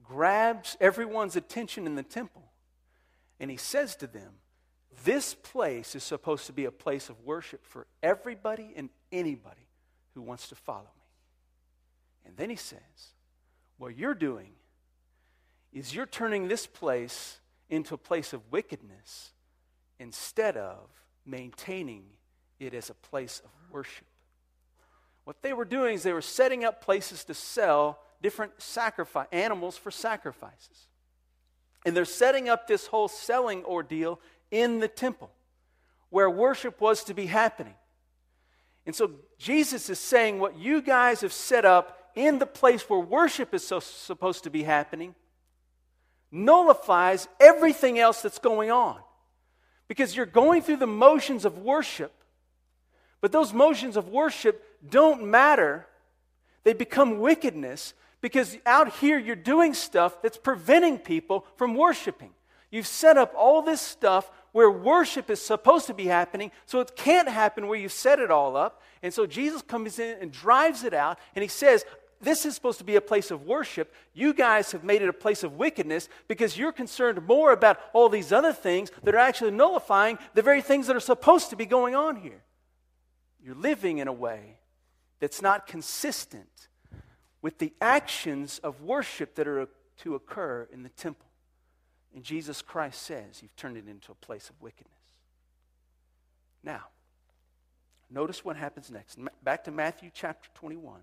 grabs 0.09 0.77
everyone's 0.81 1.37
attention 1.37 1.87
in 1.87 1.95
the 1.95 2.03
temple 2.03 2.49
and 3.41 3.51
he 3.51 3.57
says 3.57 3.95
to 3.97 4.07
them, 4.07 4.33
This 5.05 5.35
place 5.35 5.95
is 5.95 6.03
supposed 6.03 6.47
to 6.47 6.53
be 6.53 6.65
a 6.65 6.73
place 6.73 7.09
of 7.09 7.21
worship 7.25 7.65
for 7.65 7.87
everybody 8.03 8.73
and 8.75 8.91
anybody 9.13 9.69
who 10.15 10.23
wants 10.23 10.49
to 10.49 10.55
follow 10.55 10.81
me. 10.81 11.07
And 12.27 12.37
then 12.37 12.51
he 12.51 12.57
says, 12.57 12.81
What 13.77 13.97
you're 13.97 14.15
doing 14.15 14.51
is 15.73 15.95
you're 15.95 16.07
turning 16.07 16.49
this 16.49 16.67
place 16.67 17.41
into 17.69 17.95
a 17.95 17.99
place 17.99 18.33
of 18.33 18.41
wickedness 18.51 19.33
instead 20.01 20.57
of 20.57 20.79
maintaining 21.27 22.05
it 22.59 22.75
as 22.75 22.91
a 22.91 22.95
place 22.95 23.41
of 23.45 23.51
worship. 23.71 24.07
What 25.25 25.43
they 25.43 25.53
were 25.53 25.67
doing 25.67 25.95
is 25.95 26.03
they 26.03 26.13
were 26.13 26.23
setting 26.23 26.65
up 26.65 26.83
places 26.83 27.25
to 27.25 27.35
sell 27.35 28.01
different 28.23 28.61
sacrifice 28.61 29.29
animals 29.33 29.77
for 29.77 29.91
sacrifices. 29.91 30.87
And 31.85 31.97
they're 31.97 32.05
setting 32.05 32.49
up 32.49 32.67
this 32.67 32.87
whole 32.87 33.09
selling 33.09 33.65
ordeal 33.65 34.21
in 34.51 34.81
the 34.81 34.89
temple 34.89 35.31
where 36.11 36.29
worship 36.29 36.81
was 36.81 37.05
to 37.05 37.15
be 37.15 37.27
happening. 37.27 37.75
And 38.87 38.95
so 38.95 39.13
Jesus 39.39 39.91
is 39.91 39.99
saying 39.99 40.41
what 40.41 40.59
you 40.59 40.81
guys 40.81 41.21
have 41.21 41.33
set 41.33 41.65
up 41.65 42.11
in 42.15 42.39
the 42.39 42.47
place 42.47 42.89
where 42.89 42.99
worship 42.99 43.55
is 43.55 43.67
so, 43.67 43.81
supposed 43.81 44.45
to 44.45 44.51
be 44.51 44.63
happening 44.63 45.15
nullifies 46.31 47.29
everything 47.41 47.99
else 47.99 48.23
that's 48.23 48.39
going 48.39 48.71
on. 48.71 48.99
Because 49.87 50.15
you're 50.15 50.27
going 50.27 50.63
through 50.63 50.77
the 50.77 50.87
motions 50.87 51.45
of 51.45 51.59
worship, 51.59 52.13
but 53.21 53.33
those 53.33 53.53
motions 53.53 53.97
of 53.97 54.09
worship 54.09 54.63
don't 54.89 55.25
matter. 55.25 55.87
They 56.65 56.75
become 56.75 57.21
wickedness 57.21 57.95
because 58.21 58.57
out 58.67 58.97
here 58.97 59.19
you're 59.19 59.37
doing 59.37 59.75
stuff 59.75 60.21
that's 60.23 60.39
preventing 60.39 60.99
people 60.99 61.47
from 61.57 61.75
worshiping. 61.75 62.31
You've 62.71 62.87
set 62.87 63.17
up 63.17 63.33
all 63.37 63.63
this 63.63 63.81
stuff 63.81 64.31
where 64.53 64.71
worship 64.71 65.31
is 65.31 65.41
supposed 65.41 65.87
to 65.87 65.95
be 65.95 66.07
happening, 66.07 66.51
so 66.67 66.81
it 66.81 66.97
can't 66.97 67.29
happen 67.29 67.67
where 67.67 67.79
you 67.79 67.89
set 67.89 68.19
it 68.19 68.31
all 68.31 68.57
up. 68.57 68.83
And 69.03 69.13
so 69.13 69.27
Jesus 69.27 69.63
comes 69.63 69.99
in 69.99 70.19
and 70.21 70.33
drives 70.33 70.85
it 70.85 70.93
out, 70.93 71.19
and 71.35 71.43
he 71.43 71.49
says, 71.49 71.85
This 72.21 72.45
is 72.45 72.55
supposed 72.55 72.79
to 72.79 72.85
be 72.85 72.97
a 72.97 73.01
place 73.01 73.31
of 73.31 73.47
worship. 73.47 73.95
You 74.13 74.35
guys 74.35 74.73
have 74.73 74.85
made 74.85 75.01
it 75.01 75.09
a 75.09 75.15
place 75.15 75.43
of 75.43 75.55
wickedness 75.57 76.09
because 76.27 76.59
you're 76.59 76.73
concerned 76.73 77.27
more 77.27 77.53
about 77.53 77.81
all 77.95 78.09
these 78.09 78.33
other 78.33 78.53
things 78.53 78.91
that 79.03 79.15
are 79.15 79.19
actually 79.19 79.53
nullifying 79.53 80.19
the 80.35 80.43
very 80.43 80.61
things 80.61 80.89
that 80.89 80.97
are 80.97 81.01
supposed 81.01 81.51
to 81.51 81.57
be 81.57 81.67
going 81.67 81.95
on 81.95 82.17
here. 82.17 82.43
You're 83.43 83.55
living 83.55 83.99
in 83.99 84.09
a 84.09 84.13
way 84.13 84.59
that's 85.21 85.41
not 85.41 85.67
consistent 85.67 86.68
with 87.43 87.59
the 87.59 87.73
actions 87.81 88.59
of 88.63 88.83
worship 88.83 89.35
that 89.37 89.47
are 89.47 89.69
to 89.99 90.15
occur 90.15 90.69
in 90.73 90.83
the 90.83 90.89
temple. 90.91 91.27
And 92.15 92.25
Jesus 92.25 92.63
Christ 92.63 93.03
says, 93.03 93.41
You've 93.43 93.55
turned 93.57 93.77
it 93.77 93.89
into 93.89 94.13
a 94.13 94.15
place 94.15 94.51
of 94.51 94.61
wickedness. 94.61 94.95
Now, 96.65 96.85
notice 98.11 98.45
what 98.45 98.57
happens 98.57 98.91
next. 98.91 99.19
Back 99.43 99.65
to 99.65 99.71
Matthew 99.71 100.11
chapter 100.13 100.49
21. 100.55 101.01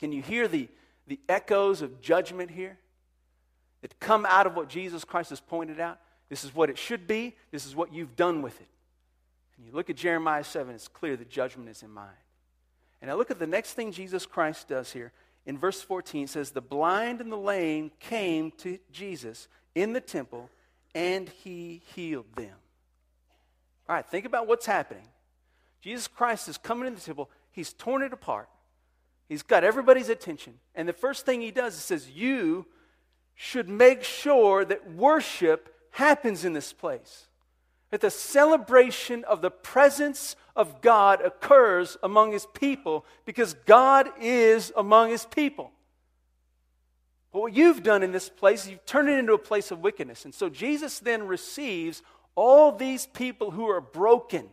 Can 0.00 0.12
you 0.12 0.22
hear 0.22 0.48
the, 0.48 0.68
the 1.06 1.20
echoes 1.28 1.80
of 1.80 2.00
judgment 2.00 2.50
here 2.50 2.78
that 3.82 4.00
come 4.00 4.26
out 4.26 4.46
of 4.46 4.56
what 4.56 4.68
Jesus 4.68 5.04
Christ 5.04 5.30
has 5.30 5.40
pointed 5.40 5.78
out? 5.78 5.98
This 6.28 6.44
is 6.44 6.54
what 6.54 6.70
it 6.70 6.78
should 6.78 7.06
be, 7.06 7.36
this 7.52 7.66
is 7.66 7.76
what 7.76 7.92
you've 7.92 8.16
done 8.16 8.42
with 8.42 8.60
it. 8.60 8.68
And 9.56 9.66
you 9.66 9.72
look 9.72 9.88
at 9.88 9.96
Jeremiah 9.96 10.42
7, 10.42 10.74
it's 10.74 10.88
clear 10.88 11.16
the 11.16 11.24
judgment 11.24 11.68
is 11.68 11.82
in 11.82 11.90
mind. 11.90 12.16
And 13.04 13.10
now 13.10 13.18
look 13.18 13.30
at 13.30 13.38
the 13.38 13.46
next 13.46 13.74
thing 13.74 13.92
Jesus 13.92 14.24
Christ 14.24 14.68
does 14.68 14.90
here. 14.90 15.12
In 15.44 15.58
verse 15.58 15.82
14, 15.82 16.24
it 16.24 16.30
says, 16.30 16.52
The 16.52 16.62
blind 16.62 17.20
and 17.20 17.30
the 17.30 17.36
lame 17.36 17.92
came 18.00 18.50
to 18.52 18.78
Jesus 18.92 19.46
in 19.74 19.92
the 19.92 20.00
temple, 20.00 20.48
and 20.94 21.28
he 21.28 21.82
healed 21.94 22.34
them. 22.34 22.56
All 23.86 23.94
right, 23.94 24.06
think 24.08 24.24
about 24.24 24.46
what's 24.46 24.64
happening. 24.64 25.06
Jesus 25.82 26.08
Christ 26.08 26.48
is 26.48 26.56
coming 26.56 26.86
in 26.86 26.94
the 26.94 27.00
temple, 27.02 27.28
he's 27.50 27.74
torn 27.74 28.00
it 28.02 28.14
apart, 28.14 28.48
he's 29.28 29.42
got 29.42 29.64
everybody's 29.64 30.08
attention. 30.08 30.54
And 30.74 30.88
the 30.88 30.94
first 30.94 31.26
thing 31.26 31.42
he 31.42 31.50
does 31.50 31.74
is 31.74 31.82
says, 31.82 32.08
You 32.08 32.64
should 33.34 33.68
make 33.68 34.02
sure 34.02 34.64
that 34.64 34.94
worship 34.94 35.74
happens 35.90 36.46
in 36.46 36.54
this 36.54 36.72
place 36.72 37.26
that 37.90 38.00
the 38.00 38.10
celebration 38.10 39.24
of 39.24 39.40
the 39.40 39.50
presence 39.50 40.36
of 40.56 40.80
God 40.80 41.20
occurs 41.20 41.96
among 42.02 42.32
his 42.32 42.46
people 42.54 43.04
because 43.24 43.54
God 43.66 44.08
is 44.20 44.72
among 44.76 45.10
his 45.10 45.24
people. 45.26 45.70
But 47.32 47.40
what 47.40 47.54
you've 47.54 47.82
done 47.82 48.02
in 48.02 48.12
this 48.12 48.28
place, 48.28 48.66
you've 48.66 48.86
turned 48.86 49.08
it 49.08 49.18
into 49.18 49.32
a 49.32 49.38
place 49.38 49.70
of 49.70 49.80
wickedness. 49.80 50.24
And 50.24 50.34
so 50.34 50.48
Jesus 50.48 51.00
then 51.00 51.26
receives 51.26 52.02
all 52.36 52.72
these 52.72 53.06
people 53.06 53.50
who 53.50 53.68
are 53.68 53.80
broken 53.80 54.48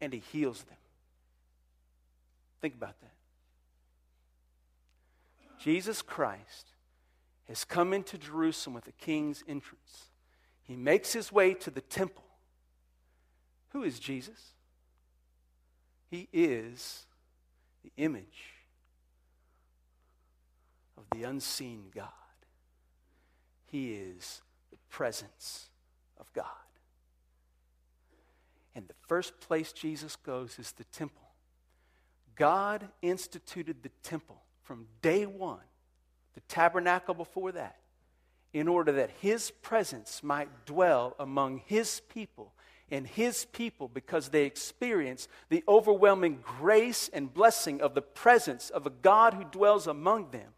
and 0.00 0.12
he 0.12 0.22
heals 0.32 0.62
them. 0.64 0.76
Think 2.60 2.74
about 2.74 3.00
that. 3.00 3.12
Jesus 5.60 6.02
Christ 6.02 6.71
has 7.52 7.64
come 7.64 7.92
into 7.92 8.16
Jerusalem 8.16 8.72
with 8.72 8.88
a 8.88 8.92
king's 8.92 9.44
entrance. 9.46 10.08
He 10.62 10.74
makes 10.74 11.12
his 11.12 11.30
way 11.30 11.52
to 11.52 11.70
the 11.70 11.82
temple. 11.82 12.24
Who 13.72 13.82
is 13.82 13.98
Jesus? 13.98 14.54
He 16.10 16.30
is 16.32 17.04
the 17.84 17.92
image 17.98 18.54
of 20.96 21.04
the 21.12 21.24
unseen 21.24 21.90
God. 21.94 22.08
He 23.66 23.92
is 23.92 24.40
the 24.70 24.78
presence 24.88 25.68
of 26.18 26.32
God. 26.32 26.46
And 28.74 28.88
the 28.88 28.94
first 29.06 29.40
place 29.40 29.74
Jesus 29.74 30.16
goes 30.16 30.58
is 30.58 30.72
the 30.72 30.84
temple. 30.84 31.28
God 32.34 32.88
instituted 33.02 33.82
the 33.82 33.90
temple 34.02 34.40
from 34.62 34.86
day 35.02 35.26
one 35.26 35.60
the 36.34 36.40
tabernacle 36.42 37.14
before 37.14 37.52
that, 37.52 37.76
in 38.52 38.68
order 38.68 38.92
that 38.92 39.10
his 39.20 39.50
presence 39.50 40.22
might 40.22 40.66
dwell 40.66 41.14
among 41.18 41.62
his 41.66 42.00
people. 42.08 42.52
And 42.90 43.06
his 43.06 43.46
people, 43.46 43.88
because 43.88 44.28
they 44.28 44.44
experience 44.44 45.26
the 45.48 45.64
overwhelming 45.66 46.40
grace 46.42 47.08
and 47.10 47.32
blessing 47.32 47.80
of 47.80 47.94
the 47.94 48.02
presence 48.02 48.68
of 48.68 48.86
a 48.86 48.90
God 48.90 49.32
who 49.32 49.44
dwells 49.44 49.86
among 49.86 50.30
them, 50.30 50.52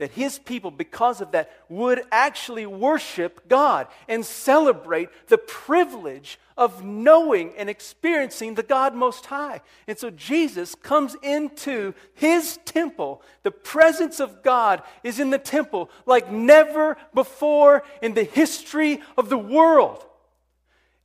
that 0.00 0.12
his 0.12 0.38
people, 0.38 0.70
because 0.70 1.20
of 1.20 1.32
that, 1.32 1.52
would 1.68 2.00
actually 2.10 2.64
worship 2.64 3.46
God 3.48 3.86
and 4.08 4.24
celebrate 4.24 5.10
the 5.28 5.36
privilege 5.36 6.38
of 6.56 6.82
knowing 6.82 7.52
and 7.58 7.68
experiencing 7.68 8.54
the 8.54 8.62
God 8.62 8.94
Most 8.94 9.26
High. 9.26 9.60
And 9.86 9.98
so 9.98 10.08
Jesus 10.08 10.74
comes 10.74 11.16
into 11.22 11.92
his 12.14 12.58
temple. 12.64 13.20
The 13.42 13.50
presence 13.50 14.20
of 14.20 14.42
God 14.42 14.82
is 15.04 15.20
in 15.20 15.28
the 15.28 15.38
temple 15.38 15.90
like 16.06 16.32
never 16.32 16.96
before 17.12 17.84
in 18.00 18.14
the 18.14 18.24
history 18.24 19.02
of 19.18 19.28
the 19.28 19.38
world. 19.38 20.02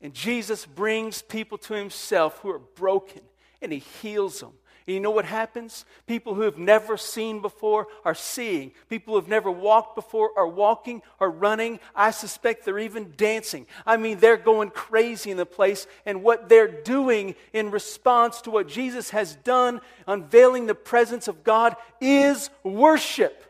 And 0.01 0.13
Jesus 0.13 0.65
brings 0.65 1.21
people 1.21 1.57
to 1.57 1.73
himself 1.73 2.39
who 2.39 2.49
are 2.49 2.59
broken 2.59 3.23
and 3.61 3.73
he 3.73 3.79
heals 3.79 4.39
them 4.39 4.53
and 4.87 4.93
you 4.93 4.99
know 4.99 5.11
what 5.11 5.25
happens? 5.25 5.83
People 6.05 6.35
who 6.35 6.41
have 6.41 6.59
never 6.59 6.95
seen 6.95 7.41
before 7.41 7.87
are 8.03 8.13
seeing. 8.13 8.71
People 8.87 9.13
who 9.13 9.19
have 9.19 9.27
never 9.27 9.49
walked 9.49 9.95
before 9.95 10.29
are 10.37 10.47
walking, 10.47 11.01
are 11.19 11.29
running. 11.29 11.79
I 11.95 12.11
suspect 12.11 12.65
they're 12.65 12.77
even 12.77 13.13
dancing. 13.17 13.65
I 13.85 13.97
mean, 13.97 14.19
they're 14.19 14.37
going 14.37 14.69
crazy 14.69 15.31
in 15.31 15.37
the 15.37 15.45
place. 15.45 15.87
And 16.05 16.21
what 16.21 16.49
they're 16.49 16.67
doing 16.67 17.33
in 17.51 17.71
response 17.71 18.41
to 18.41 18.51
what 18.51 18.67
Jesus 18.67 19.09
has 19.09 19.35
done, 19.37 19.81
unveiling 20.05 20.67
the 20.67 20.75
presence 20.75 21.27
of 21.27 21.43
God, 21.43 21.75
is 21.99 22.51
worship. 22.63 23.44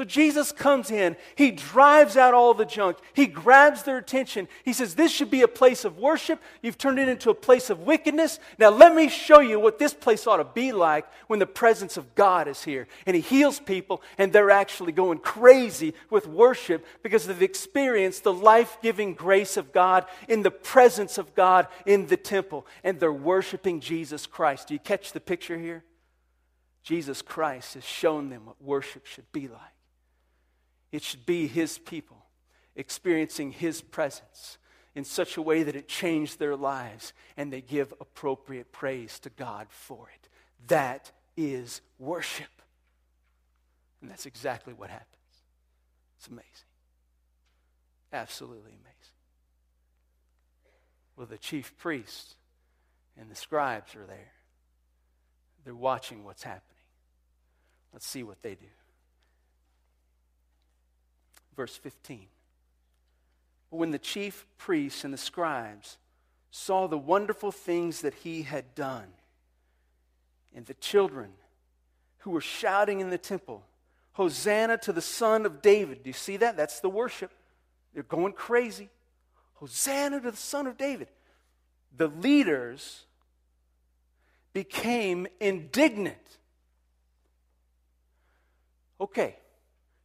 So 0.00 0.04
Jesus 0.04 0.50
comes 0.50 0.90
in, 0.90 1.14
he 1.34 1.50
drives 1.50 2.16
out 2.16 2.32
all 2.32 2.54
the 2.54 2.64
junk, 2.64 2.96
he 3.12 3.26
grabs 3.26 3.82
their 3.82 3.98
attention. 3.98 4.48
He 4.64 4.72
says, 4.72 4.94
This 4.94 5.12
should 5.12 5.30
be 5.30 5.42
a 5.42 5.46
place 5.46 5.84
of 5.84 5.98
worship. 5.98 6.40
You've 6.62 6.78
turned 6.78 6.98
it 6.98 7.06
into 7.06 7.28
a 7.28 7.34
place 7.34 7.68
of 7.68 7.80
wickedness. 7.80 8.38
Now 8.58 8.70
let 8.70 8.94
me 8.94 9.10
show 9.10 9.40
you 9.40 9.60
what 9.60 9.78
this 9.78 9.92
place 9.92 10.26
ought 10.26 10.38
to 10.38 10.44
be 10.44 10.72
like 10.72 11.04
when 11.26 11.38
the 11.38 11.44
presence 11.44 11.98
of 11.98 12.14
God 12.14 12.48
is 12.48 12.64
here. 12.64 12.88
And 13.04 13.14
he 13.14 13.20
heals 13.20 13.60
people, 13.60 14.00
and 14.16 14.32
they're 14.32 14.50
actually 14.50 14.92
going 14.92 15.18
crazy 15.18 15.92
with 16.08 16.26
worship 16.26 16.86
because 17.02 17.26
they've 17.26 17.42
experienced 17.42 18.24
the 18.24 18.32
life 18.32 18.78
giving 18.80 19.12
grace 19.12 19.58
of 19.58 19.70
God 19.70 20.06
in 20.28 20.40
the 20.40 20.50
presence 20.50 21.18
of 21.18 21.34
God 21.34 21.66
in 21.84 22.06
the 22.06 22.16
temple. 22.16 22.66
And 22.82 22.98
they're 22.98 23.12
worshiping 23.12 23.80
Jesus 23.80 24.26
Christ. 24.26 24.68
Do 24.68 24.72
you 24.72 24.80
catch 24.80 25.12
the 25.12 25.20
picture 25.20 25.58
here? 25.58 25.84
Jesus 26.82 27.20
Christ 27.20 27.74
has 27.74 27.84
shown 27.84 28.30
them 28.30 28.46
what 28.46 28.62
worship 28.62 29.04
should 29.04 29.30
be 29.30 29.46
like. 29.46 29.60
It 30.92 31.02
should 31.02 31.26
be 31.26 31.46
His 31.46 31.78
people 31.78 32.24
experiencing 32.76 33.52
His 33.52 33.80
presence 33.80 34.58
in 34.94 35.04
such 35.04 35.36
a 35.36 35.42
way 35.42 35.62
that 35.62 35.76
it 35.76 35.88
changed 35.88 36.38
their 36.38 36.56
lives 36.56 37.12
and 37.36 37.52
they 37.52 37.60
give 37.60 37.92
appropriate 38.00 38.72
praise 38.72 39.18
to 39.20 39.30
God 39.30 39.66
for 39.70 40.08
it. 40.14 40.28
That 40.68 41.12
is 41.36 41.80
worship. 41.98 42.46
And 44.00 44.10
that's 44.10 44.26
exactly 44.26 44.74
what 44.74 44.90
happens. 44.90 45.06
It's 46.18 46.28
amazing. 46.28 46.44
Absolutely 48.12 48.72
amazing. 48.72 48.86
Well, 51.16 51.26
the 51.26 51.38
chief 51.38 51.76
priests 51.78 52.34
and 53.18 53.30
the 53.30 53.36
scribes 53.36 53.94
are 53.94 54.06
there. 54.06 54.32
They're 55.64 55.74
watching 55.74 56.24
what's 56.24 56.42
happening. 56.42 56.64
Let's 57.92 58.06
see 58.06 58.22
what 58.22 58.42
they 58.42 58.54
do 58.54 58.66
verse 61.60 61.76
15. 61.76 62.24
But 63.70 63.76
when 63.76 63.90
the 63.90 63.98
chief 63.98 64.46
priests 64.56 65.04
and 65.04 65.12
the 65.12 65.18
scribes 65.18 65.98
saw 66.50 66.86
the 66.86 66.96
wonderful 66.96 67.52
things 67.52 68.00
that 68.00 68.14
he 68.14 68.44
had 68.44 68.74
done, 68.74 69.08
and 70.56 70.64
the 70.64 70.72
children 70.72 71.32
who 72.20 72.30
were 72.30 72.40
shouting 72.40 73.00
in 73.00 73.10
the 73.10 73.18
temple, 73.18 73.62
Hosanna 74.12 74.78
to 74.78 74.92
the 74.94 75.02
Son 75.02 75.44
of 75.44 75.60
David. 75.60 76.02
Do 76.02 76.08
you 76.08 76.14
see 76.14 76.38
that? 76.38 76.56
That's 76.56 76.80
the 76.80 76.88
worship. 76.88 77.30
They're 77.92 78.04
going 78.04 78.32
crazy. 78.32 78.88
Hosanna 79.56 80.18
to 80.22 80.30
the 80.30 80.36
Son 80.38 80.66
of 80.66 80.78
David. 80.78 81.08
The 81.94 82.08
leaders 82.08 83.04
became 84.54 85.26
indignant. 85.40 86.38
Okay, 88.98 89.36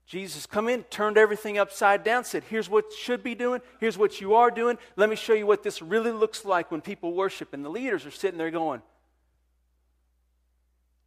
Jesus 0.06 0.46
come 0.46 0.70
in, 0.70 0.84
turned 0.84 1.18
everything 1.18 1.58
upside 1.58 2.04
down, 2.04 2.24
said, 2.26 2.44
Here's 2.44 2.70
what 2.70 2.94
should 2.94 3.24
be 3.24 3.34
doing, 3.34 3.62
here's 3.80 3.98
what 3.98 4.22
you 4.22 4.36
are 4.36 4.52
doing. 4.52 4.78
Let 4.96 5.10
me 5.10 5.16
show 5.16 5.34
you 5.34 5.48
what 5.48 5.64
this 5.64 5.82
really 5.82 6.12
looks 6.12 6.46
like 6.46 6.72
when 6.72 6.82
people 6.82 7.14
worship. 7.14 7.54
And 7.54 7.66
the 7.66 7.70
leaders 7.70 8.06
are 8.06 8.12
sitting 8.12 8.38
there 8.38 8.52
going, 8.52 8.82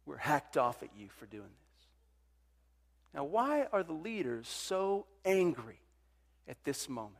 We're 0.05 0.17
hacked 0.17 0.57
off 0.57 0.83
at 0.83 0.89
you 0.97 1.07
for 1.17 1.25
doing 1.27 1.43
this. 1.43 1.87
Now, 3.13 3.23
why 3.23 3.67
are 3.71 3.83
the 3.83 3.93
leaders 3.93 4.47
so 4.49 5.05
angry 5.23 5.79
at 6.47 6.57
this 6.65 6.89
moment? 6.89 7.15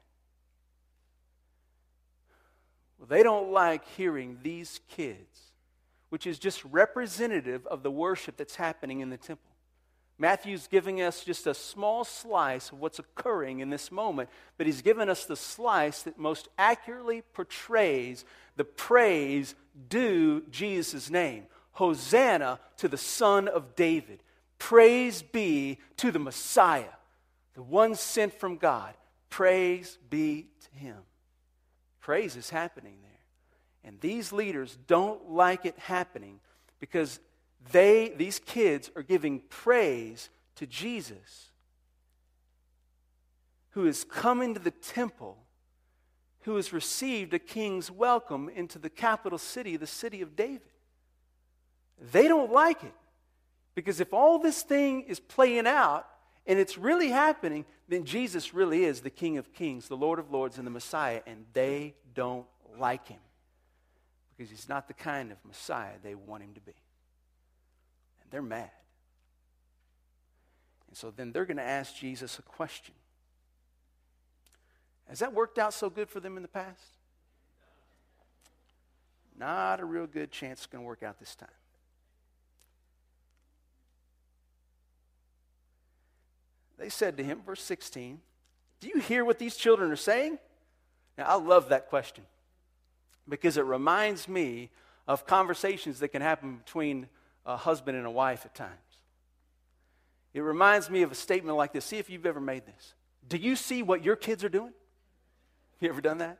Well, 2.99 3.07
they 3.07 3.23
don't 3.23 3.51
like 3.53 3.87
hearing 3.95 4.39
these 4.43 4.81
kids, 4.89 5.53
which 6.09 6.27
is 6.27 6.37
just 6.37 6.63
representative 6.65 7.65
of 7.67 7.83
the 7.83 7.91
worship 7.91 8.35
that's 8.35 8.55
happening 8.55 8.99
in 8.99 9.09
the 9.09 9.17
temple. 9.17 9.49
Matthew's 10.19 10.67
giving 10.67 11.01
us 11.01 11.23
just 11.23 11.47
a 11.47 11.53
small 11.53 12.03
slice 12.03 12.71
of 12.71 12.81
what's 12.81 12.99
occurring 12.99 13.61
in 13.61 13.69
this 13.69 13.89
moment, 13.89 14.29
but 14.57 14.67
he's 14.67 14.81
given 14.81 15.07
us 15.07 15.23
the 15.25 15.37
slice 15.37 16.03
that 16.03 16.19
most 16.19 16.49
accurately 16.57 17.23
portrays 17.33 18.25
the 18.57 18.65
praise 18.65 19.55
due 19.87 20.43
Jesus' 20.51 21.09
name. 21.09 21.45
Hosanna 21.71 22.59
to 22.77 22.89
the 22.89 22.97
Son 22.97 23.47
of 23.47 23.77
David. 23.77 24.21
Praise 24.57 25.21
be 25.21 25.77
to 25.95 26.11
the 26.11 26.19
Messiah, 26.19 26.83
the 27.53 27.63
one 27.63 27.95
sent 27.95 28.33
from 28.33 28.57
God. 28.57 28.93
Praise 29.29 29.97
be 30.09 30.47
to 30.59 30.79
him. 30.79 30.97
Praise 32.01 32.35
is 32.35 32.49
happening 32.49 32.97
there. 33.01 33.09
And 33.85 34.01
these 34.01 34.33
leaders 34.33 34.77
don't 34.87 35.31
like 35.31 35.65
it 35.65 35.79
happening 35.79 36.41
because 36.81 37.21
they, 37.71 38.13
these 38.15 38.39
kids, 38.39 38.89
are 38.95 39.03
giving 39.03 39.41
praise 39.49 40.29
to 40.55 40.65
Jesus, 40.65 41.51
who 43.71 43.85
has 43.85 44.03
come 44.03 44.41
into 44.41 44.59
the 44.59 44.71
temple, 44.71 45.37
who 46.41 46.55
has 46.55 46.73
received 46.73 47.33
a 47.33 47.39
king's 47.39 47.91
welcome 47.91 48.49
into 48.49 48.79
the 48.79 48.89
capital 48.89 49.37
city, 49.37 49.77
the 49.77 49.87
city 49.87 50.21
of 50.21 50.35
David. 50.35 50.61
They 52.11 52.27
don't 52.27 52.51
like 52.51 52.83
it. 52.83 52.93
Because 53.75 53.99
if 53.99 54.13
all 54.13 54.39
this 54.39 54.63
thing 54.63 55.03
is 55.03 55.19
playing 55.19 55.67
out 55.67 56.07
and 56.45 56.59
it's 56.59 56.77
really 56.77 57.09
happening, 57.09 57.65
then 57.87 58.05
Jesus 58.05 58.53
really 58.53 58.83
is 58.83 59.01
the 59.01 59.09
King 59.09 59.37
of 59.37 59.53
Kings, 59.53 59.87
the 59.87 59.97
Lord 59.97 60.19
of 60.19 60.31
Lords, 60.31 60.57
and 60.57 60.65
the 60.65 60.71
Messiah, 60.71 61.21
and 61.25 61.45
they 61.53 61.95
don't 62.13 62.45
like 62.77 63.07
him. 63.07 63.19
Because 64.35 64.49
he's 64.49 64.67
not 64.69 64.87
the 64.87 64.93
kind 64.93 65.31
of 65.31 65.37
Messiah 65.45 65.93
they 66.03 66.15
want 66.15 66.43
him 66.43 66.53
to 66.55 66.61
be. 66.61 66.73
They're 68.31 68.41
mad. 68.41 68.71
And 70.87 70.97
so 70.97 71.11
then 71.11 71.31
they're 71.31 71.45
going 71.45 71.57
to 71.57 71.63
ask 71.63 71.95
Jesus 71.95 72.39
a 72.39 72.41
question. 72.41 72.95
Has 75.07 75.19
that 75.19 75.33
worked 75.33 75.57
out 75.57 75.73
so 75.73 75.89
good 75.89 76.09
for 76.09 76.19
them 76.19 76.35
in 76.35 76.43
the 76.43 76.49
past? 76.49 76.97
Not 79.37 79.79
a 79.79 79.85
real 79.85 80.05
good 80.05 80.31
chance 80.31 80.59
it's 80.59 80.67
going 80.67 80.83
to 80.83 80.87
work 80.87 81.01
out 81.01 81.19
this 81.19 81.35
time. 81.35 81.49
They 86.77 86.89
said 86.89 87.17
to 87.17 87.23
him, 87.23 87.41
verse 87.45 87.61
16, 87.61 88.19
Do 88.79 88.87
you 88.87 88.99
hear 88.99 89.25
what 89.25 89.37
these 89.37 89.55
children 89.55 89.91
are 89.91 89.97
saying? 89.97 90.39
Now, 91.17 91.25
I 91.25 91.35
love 91.35 91.69
that 91.69 91.89
question 91.89 92.23
because 93.27 93.57
it 93.57 93.65
reminds 93.65 94.27
me 94.27 94.69
of 95.07 95.25
conversations 95.25 95.99
that 95.99 96.09
can 96.09 96.21
happen 96.21 96.57
between 96.57 97.07
a 97.45 97.57
husband 97.57 97.97
and 97.97 98.05
a 98.05 98.11
wife 98.11 98.45
at 98.45 98.55
times. 98.55 98.73
It 100.33 100.41
reminds 100.41 100.89
me 100.89 101.01
of 101.01 101.11
a 101.11 101.15
statement 101.15 101.57
like 101.57 101.73
this. 101.73 101.85
See 101.85 101.97
if 101.97 102.09
you've 102.09 102.25
ever 102.25 102.39
made 102.39 102.65
this. 102.65 102.93
Do 103.27 103.37
you 103.37 103.55
see 103.55 103.83
what 103.83 104.03
your 104.03 104.15
kids 104.15 104.43
are 104.43 104.49
doing? 104.49 104.73
You 105.79 105.89
ever 105.89 106.01
done 106.01 106.19
that? 106.19 106.39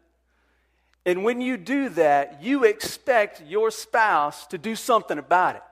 And 1.06 1.24
when 1.24 1.42
you 1.42 1.58
do 1.58 1.90
that, 1.90 2.44
you 2.44 2.66
expect 2.66 3.42
your 3.48 3.72
spouse 3.72 4.46
to 4.48 4.58
do 4.58 4.76
something 4.76 5.18
about 5.18 5.56
it. 5.56 5.64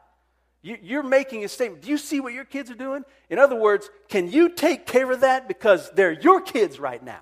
You, 0.63 0.99
are 0.99 1.03
making 1.03 1.45
a 1.45 1.47
statement. 1.47 1.83
Do 1.83 1.89
you 1.89 1.97
see 1.97 2.19
what 2.19 2.33
your 2.33 2.43
kids 2.43 2.69
are 2.71 2.75
doing? 2.75 3.03
In 3.29 3.39
other 3.39 3.55
words, 3.55 3.89
can 4.09 4.29
you 4.29 4.49
take 4.49 4.85
care 4.85 5.09
of 5.11 5.21
that 5.21 5.47
because 5.47 5.89
they're 5.91 6.11
your 6.11 6.41
kids 6.41 6.79
right 6.79 7.01
now? 7.01 7.21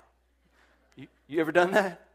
You, 0.96 1.06
you 1.28 1.40
ever 1.40 1.52
done 1.52 1.72
that? 1.72 2.06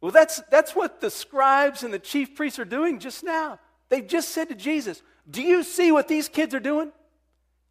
Well, 0.00 0.12
that's, 0.12 0.40
that's 0.50 0.76
what 0.76 1.00
the 1.00 1.10
scribes 1.10 1.82
and 1.82 1.92
the 1.92 1.98
chief 1.98 2.36
priests 2.36 2.58
are 2.58 2.64
doing 2.64 3.00
just 3.00 3.24
now. 3.24 3.58
They've 3.88 4.06
just 4.06 4.30
said 4.30 4.48
to 4.50 4.54
Jesus, 4.54 5.02
Do 5.30 5.42
you 5.42 5.62
see 5.62 5.92
what 5.92 6.08
these 6.08 6.28
kids 6.28 6.54
are 6.54 6.60
doing? 6.60 6.92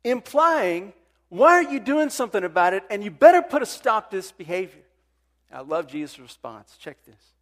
Implying, 0.03 0.93
Why 1.29 1.53
aren't 1.53 1.71
you 1.71 1.79
doing 1.79 2.09
something 2.09 2.43
about 2.43 2.73
it? 2.73 2.83
And 2.89 3.03
you 3.03 3.11
better 3.11 3.41
put 3.41 3.61
a 3.61 3.65
stop 3.65 4.11
to 4.11 4.17
this 4.17 4.31
behavior. 4.31 4.81
I 5.51 5.61
love 5.61 5.87
Jesus' 5.87 6.19
response. 6.19 6.75
Check 6.79 6.97
this. 7.05 7.33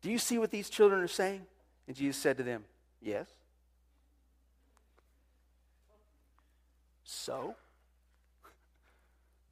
Do 0.00 0.10
you 0.10 0.18
see 0.18 0.38
what 0.38 0.50
these 0.50 0.70
children 0.70 1.00
are 1.00 1.08
saying? 1.08 1.42
And 1.86 1.96
Jesus 1.96 2.20
said 2.20 2.36
to 2.38 2.42
them, 2.42 2.64
Yes. 3.00 3.26
So? 7.04 7.54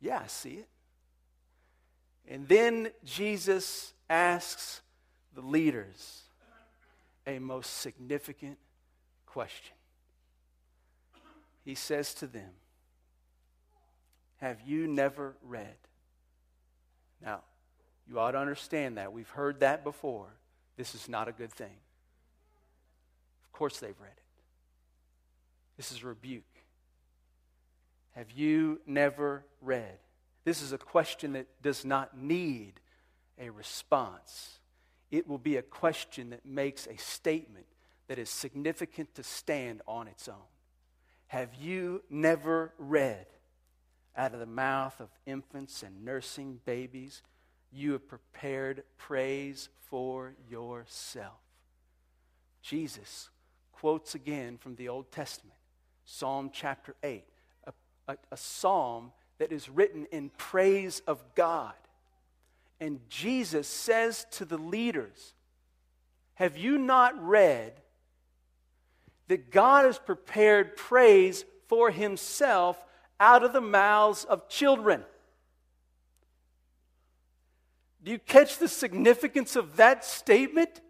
Yeah, 0.03 0.21
I 0.25 0.29
see 0.29 0.55
it. 0.55 0.69
And 2.27 2.49
then 2.49 2.91
Jesus 3.05 3.93
asks 4.09 4.81
the 5.35 5.43
leaders 5.43 6.23
a 7.31 7.41
most 7.41 7.79
significant 7.79 8.59
question. 9.27 9.75
He 11.65 11.75
says 11.75 12.15
to 12.15 12.27
them, 12.27 12.51
Have 14.39 14.61
you 14.67 14.87
never 14.87 15.37
read? 15.43 15.77
Now, 17.23 17.43
you 18.09 18.19
ought 18.19 18.33
to 18.33 18.39
understand 18.39 18.97
that. 18.97 19.13
We've 19.13 19.29
heard 19.29 19.61
that 19.61 19.85
before. 19.85 20.29
This 20.77 20.95
is 20.95 21.09
not 21.09 21.29
a 21.29 21.33
good 21.33 21.53
thing. 21.53 21.77
Of 23.45 23.53
course, 23.53 23.79
they've 23.79 24.01
read 24.01 24.13
it. 24.17 24.23
This 25.77 25.93
is 25.93 26.03
rebuke. 26.03 26.45
Have 28.13 28.31
you 28.33 28.81
never 28.87 29.45
read? 29.61 29.99
This 30.45 30.63
is 30.63 30.73
a 30.73 30.79
question 30.79 31.35
that 31.35 31.47
does 31.63 31.85
not 31.85 32.17
need 32.17 32.81
a 33.39 33.51
response. 33.51 34.60
It 35.11 35.27
will 35.27 35.39
be 35.39 35.57
a 35.57 35.63
question 35.63 36.31
that 36.31 36.47
makes 36.47 36.87
a 36.87 36.97
statement 36.97 37.67
that 38.09 38.19
is 38.19 38.31
significant 38.31 39.15
to 39.15 39.23
stand 39.23 39.83
on 39.87 40.09
its 40.09 40.29
own. 40.29 40.37
Have 41.29 41.55
you 41.55 42.03
never 42.11 42.73
read 42.79 43.27
out 44.17 44.35
of 44.35 44.41
the 44.41 44.47
mouth 44.47 45.01
of 45.01 45.09
infants 45.27 45.83
and 45.83 46.05
nursing 46.05 46.61
babies? 46.65 47.23
You 47.73 47.93
have 47.93 48.09
prepared 48.09 48.83
praise 48.99 49.69
for 49.89 50.35
yourself. 50.49 51.39
Jesus 52.63 53.31
quotes 53.73 54.15
again 54.15 54.59
from 54.59 54.75
the 54.75 54.89
Old 54.89 55.11
Testament, 55.11 55.57
Psalm 56.05 56.51
chapter 56.53 56.95
8, 57.03 57.25
a, 57.65 57.73
a, 58.09 58.17
a 58.33 58.37
psalm 58.37 59.13
that 59.39 59.53
is 59.53 59.69
written 59.69 60.07
in 60.13 60.31
praise 60.31 61.01
of 61.07 61.23
God. 61.35 61.75
And 62.81 63.01
Jesus 63.11 63.69
says 63.69 64.27
to 64.33 64.47
the 64.47 64.57
leaders, 64.57 65.35
Have 66.35 66.57
you 66.57 66.79
not 66.79 67.23
read 67.23 67.75
that 69.29 69.51
God 69.51 69.85
has 69.85 69.99
prepared 69.99 70.77
praise 70.77 71.45
for 71.69 71.91
himself 71.91 72.83
out 73.21 73.45
of 73.45 73.53
the 73.53 73.61
mouths 73.61 74.25
of 74.25 74.49
children? 74.49 75.05
Do 78.03 78.11
you 78.11 78.19
catch 78.19 78.57
the 78.57 78.69
significance 78.69 79.57
of 79.57 79.77
that 79.77 80.05
statement? 80.05 80.81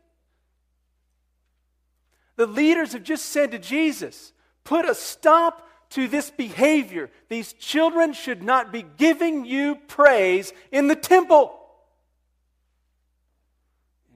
The 2.37 2.47
leaders 2.47 2.93
have 2.93 3.03
just 3.03 3.27
said 3.27 3.51
to 3.51 3.59
Jesus, 3.59 4.33
Put 4.63 4.89
a 4.89 4.95
stop 4.95 5.69
to 5.91 6.07
this 6.07 6.31
behavior. 6.31 7.11
These 7.29 7.53
children 7.55 8.13
should 8.13 8.45
not 8.45 8.73
be 8.73 8.85
giving 8.97 9.45
you 9.45 9.75
praise 9.89 10.53
in 10.71 10.87
the 10.87 10.95
temple. 10.95 11.60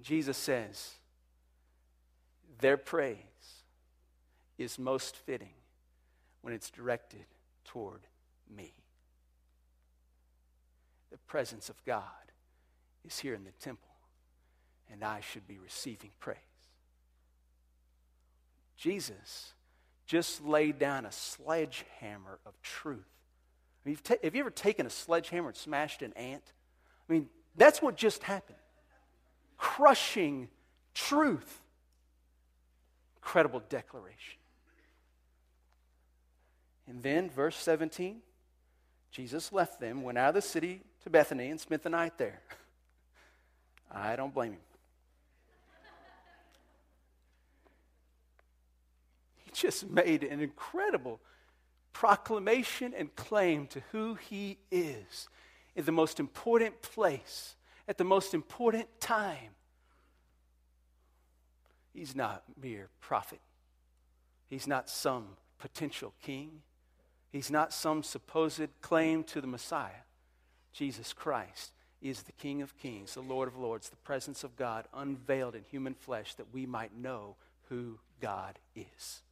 Jesus 0.04 0.36
says, 0.36 0.90
Their 2.60 2.76
praise 2.76 3.16
is 4.58 4.78
most 4.78 5.16
fitting 5.16 5.54
when 6.42 6.52
it's 6.52 6.70
directed 6.70 7.24
toward 7.64 8.02
me. 8.54 8.74
The 11.10 11.16
presence 11.16 11.70
of 11.70 11.82
God 11.86 12.02
is 13.02 13.18
here 13.18 13.34
in 13.34 13.44
the 13.44 13.52
temple, 13.52 13.88
and 14.92 15.02
I 15.02 15.20
should 15.20 15.48
be 15.48 15.58
receiving 15.58 16.10
praise. 16.20 16.36
Jesus 18.76 19.54
just 20.06 20.44
laid 20.44 20.78
down 20.78 21.06
a 21.06 21.12
sledgehammer 21.12 22.40
of 22.44 22.60
truth. 22.60 23.08
I 23.84 23.88
mean, 23.88 23.98
have 24.22 24.34
you 24.34 24.40
ever 24.40 24.50
taken 24.50 24.84
a 24.84 24.90
sledgehammer 24.90 25.48
and 25.48 25.56
smashed 25.56 26.02
an 26.02 26.12
ant? 26.12 26.52
I 27.08 27.12
mean, 27.12 27.30
that's 27.56 27.80
what 27.80 27.96
just 27.96 28.22
happened. 28.22 28.58
Crushing 29.64 30.48
truth. 30.92 31.62
Incredible 33.16 33.62
declaration. 33.70 34.38
And 36.86 37.02
then, 37.02 37.30
verse 37.30 37.56
17 37.56 38.20
Jesus 39.10 39.54
left 39.54 39.80
them, 39.80 40.02
went 40.02 40.18
out 40.18 40.28
of 40.28 40.34
the 40.34 40.42
city 40.42 40.82
to 41.04 41.08
Bethany, 41.08 41.48
and 41.48 41.58
spent 41.58 41.82
the 41.82 41.88
night 41.88 42.18
there. 42.18 42.42
I 43.90 44.16
don't 44.16 44.34
blame 44.34 44.52
him. 44.52 44.60
He 49.46 49.50
just 49.52 49.88
made 49.88 50.24
an 50.24 50.40
incredible 50.40 51.20
proclamation 51.94 52.92
and 52.94 53.16
claim 53.16 53.66
to 53.68 53.80
who 53.92 54.16
he 54.16 54.58
is 54.70 55.30
in 55.74 55.86
the 55.86 55.92
most 55.92 56.20
important 56.20 56.82
place, 56.82 57.56
at 57.86 57.98
the 57.98 58.04
most 58.04 58.34
important 58.34 58.88
time. 59.00 59.54
He's 61.92 62.16
not 62.16 62.42
mere 62.60 62.88
prophet. 63.00 63.40
He's 64.48 64.66
not 64.66 64.88
some 64.88 65.36
potential 65.58 66.12
king. 66.22 66.62
He's 67.30 67.50
not 67.50 67.72
some 67.72 68.02
supposed 68.02 68.68
claim 68.80 69.24
to 69.24 69.40
the 69.40 69.46
Messiah. 69.46 70.04
Jesus 70.72 71.12
Christ 71.12 71.72
is 72.02 72.22
the 72.22 72.32
King 72.32 72.62
of 72.62 72.76
kings, 72.76 73.14
the 73.14 73.22
Lord 73.22 73.48
of 73.48 73.56
lords, 73.56 73.88
the 73.88 73.96
presence 73.96 74.44
of 74.44 74.56
God 74.56 74.86
unveiled 74.92 75.54
in 75.54 75.62
human 75.64 75.94
flesh 75.94 76.34
that 76.34 76.52
we 76.52 76.66
might 76.66 76.94
know 76.96 77.36
who 77.68 77.98
God 78.20 78.58
is. 78.76 79.22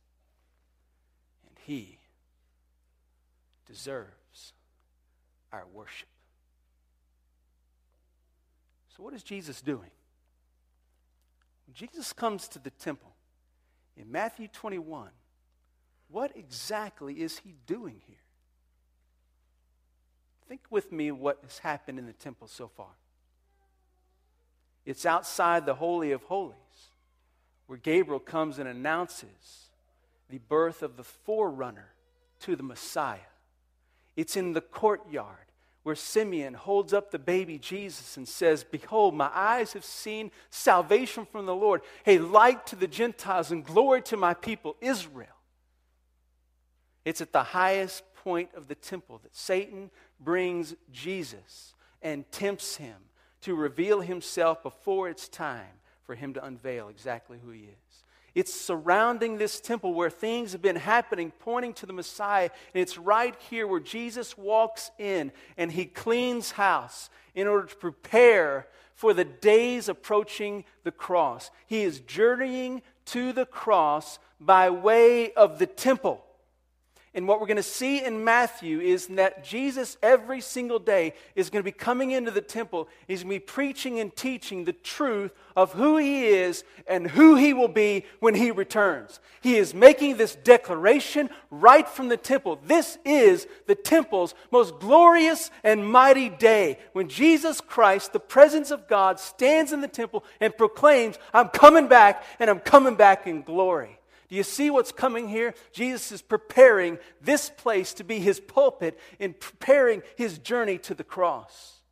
And 1.47 1.57
he 1.67 1.99
deserves 3.67 4.55
our 5.53 5.67
worship. 5.73 6.09
What 9.03 9.15
is 9.15 9.25
Jesus 9.25 9.61
doing? 9.61 9.91
When 11.67 11.75
Jesus 11.75 12.13
comes 12.13 12.47
to 12.49 12.61
the 12.61 12.71
temple 12.71 13.11
in 13.97 14.13
Matthew 14.13 14.47
21, 14.47 15.09
what 16.09 16.37
exactly 16.37 17.15
is 17.15 17.39
he 17.39 17.57
doing 17.67 18.01
here? 18.07 18.17
Think 20.49 20.61
with 20.71 20.93
me 20.93 21.11
what 21.11 21.41
has 21.43 21.59
happened 21.59 21.99
in 21.99 22.07
the 22.07 22.13
temple 22.13 22.47
so 22.47 22.69
far. 22.69 22.95
It's 24.87 25.05
outside 25.05 25.67
the 25.67 25.75
Holy 25.75 26.13
of 26.13 26.23
Holies, 26.23 26.55
where 27.67 27.79
Gabriel 27.79 28.21
comes 28.21 28.61
and 28.61 28.69
announces 28.69 29.71
the 30.31 30.39
birth 30.39 30.81
of 30.81 30.97
the 30.97 31.05
forerunner 31.05 31.89
to 32.41 32.55
the 32.55 32.63
Messiah. 32.63 33.19
It's 34.15 34.37
in 34.37 34.53
the 34.53 34.61
courtyard 34.61 35.52
where 35.83 35.95
Simeon 35.97 36.55
holds 36.55 36.93
up 36.93 37.11
the 37.11 37.19
baby 37.19 37.59
Jesus 37.59 38.17
and 38.17 38.27
says, 38.27 38.65
Behold, 38.65 39.15
my 39.15 39.31
eyes 39.35 39.73
have 39.73 39.85
seen 39.85 40.31
salvation 40.51 41.27
from 41.27 41.47
the 41.47 41.55
Lord, 41.55 41.81
a 42.07 42.19
light 42.19 42.67
to 42.69 42.77
the 42.77 42.87
Gentiles 42.87 43.51
and 43.51 43.65
glory 43.65 44.03
to 44.03 44.17
my 44.17 44.35
people, 44.35 44.77
Israel. 44.81 45.27
It's 47.05 47.21
at 47.21 47.33
the 47.33 47.43
highest 47.43 48.05
point 48.15 48.51
of 48.55 48.69
the 48.69 48.77
temple 48.77 49.19
that 49.25 49.35
Satan 49.35 49.91
brings 50.21 50.75
Jesus 50.93 51.75
and 52.01 52.31
tempts 52.31 52.77
him 52.77 52.97
to 53.41 53.57
reveal 53.57 54.01
himself 54.01 54.63
before 54.63 55.09
it's 55.09 55.29
time 55.29 55.81
for 56.05 56.15
him 56.15 56.35
to 56.35 56.45
unveil 56.45 56.89
exactly 56.89 57.39
who 57.45 57.51
he 57.51 57.63
is. 57.63 57.82
It's 58.35 58.55
surrounding 58.55 59.37
this 59.37 59.61
temple 59.61 59.93
where 59.93 60.11
things 60.11 60.53
have 60.53 60.63
been 60.63 60.77
happening, 60.77 61.33
pointing 61.39 61.75
to 61.75 61.87
the 61.87 61.93
Messiah. 61.93 62.51
And 62.75 62.81
it's 62.81 62.97
right 62.97 63.35
here 63.51 63.67
where 63.67 63.81
Jesus 63.81 64.39
walks 64.39 64.91
in 64.99 65.33
and 65.57 65.71
he 65.71 65.85
cleans 65.85 66.53
house 66.53 67.11
in 67.35 67.47
order 67.47 67.67
to 67.67 67.77
prepare 67.77 68.69
for 68.95 69.13
the 69.13 69.25
days 69.25 69.89
approaching 69.89 70.65
the 70.85 70.93
cross. 70.93 71.51
He 71.67 71.83
is 71.83 72.01
journeying 72.01 72.83
to 73.07 73.33
the 73.33 73.47
cross 73.47 74.19
by 74.41 74.71
way 74.71 75.33
of 75.33 75.59
the 75.59 75.67
temple. 75.67 76.25
And 77.15 77.29
what 77.29 77.41
we're 77.41 77.47
going 77.47 77.59
to 77.59 77.63
see 77.63 78.03
in 78.03 78.25
Matthew 78.25 78.81
is 78.81 79.07
that 79.09 79.45
Jesus, 79.45 79.99
every 80.03 80.41
single 80.41 80.79
day, 80.79 81.13
is 81.35 81.51
going 81.51 81.61
to 81.61 81.65
be 81.65 81.71
coming 81.71 82.11
into 82.11 82.31
the 82.31 82.41
temple. 82.41 82.89
He's 83.07 83.23
going 83.23 83.35
to 83.35 83.41
be 83.41 83.47
preaching 83.47 84.01
and 84.01 84.15
teaching 84.17 84.65
the 84.65 84.73
truth 84.73 85.31
of 85.55 85.75
who 85.75 85.99
he 85.99 86.25
is 86.29 86.65
and 86.87 87.07
who 87.07 87.35
he 87.35 87.53
will 87.53 87.69
be 87.69 88.07
when 88.21 88.35
he 88.35 88.51
returns. 88.51 89.21
He 89.43 89.57
is 89.57 89.75
making 89.75 90.17
this 90.17 90.37
declaration 90.37 91.29
right 91.51 91.87
from 91.87 92.09
the 92.09 92.17
temple. 92.17 92.59
This 92.65 92.97
is 93.05 93.47
the 93.67 93.75
temple's 93.75 94.35
most 94.51 94.81
glorious 94.81 95.51
and 95.63 95.87
mighty 95.87 96.31
day 96.31 96.79
when 96.95 97.11
Jesus 97.11 97.61
Christ, 97.61 98.15
the 98.15 98.21
presence 98.21 98.71
of 98.71 98.89
God, 98.89 99.21
stands 99.21 99.75
in 99.75 99.83
the 99.83 99.89
temple 99.89 100.25
and 100.41 100.57
proclaims, 100.57 101.19
I'm 101.35 101.51
coming 101.51 101.89
back 101.89 102.25
and 102.41 102.49
I'm 102.49 102.61
coming 102.61 102.95
back 102.95 103.27
in 103.27 103.43
glory. 103.43 103.99
Do 104.33 104.37
you 104.37 104.45
see 104.45 104.71
what's 104.71 104.93
coming 104.93 105.29
here? 105.29 105.53
Jesus 105.73 106.11
is 106.11 106.23
preparing 106.23 106.97
this 107.21 107.51
place 107.51 107.93
to 107.93 108.03
be 108.03 108.19
his 108.19 108.41
pulpit 108.41 108.99
in 109.19 109.35
preparing 109.35 110.03
his 110.17 110.39
journey 110.39 110.79
to 110.79 110.95
the 110.95 111.05
cross. 111.05 111.83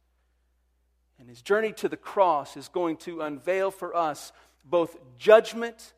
And 1.19 1.29
his 1.29 1.43
journey 1.43 1.75
to 1.75 1.87
the 1.87 1.99
cross 1.99 2.57
is 2.57 2.69
going 2.69 2.97
to 2.97 3.21
unveil 3.21 3.71
for 3.71 3.95
us 3.95 4.33
both 4.65 4.97
judgment 5.19 5.93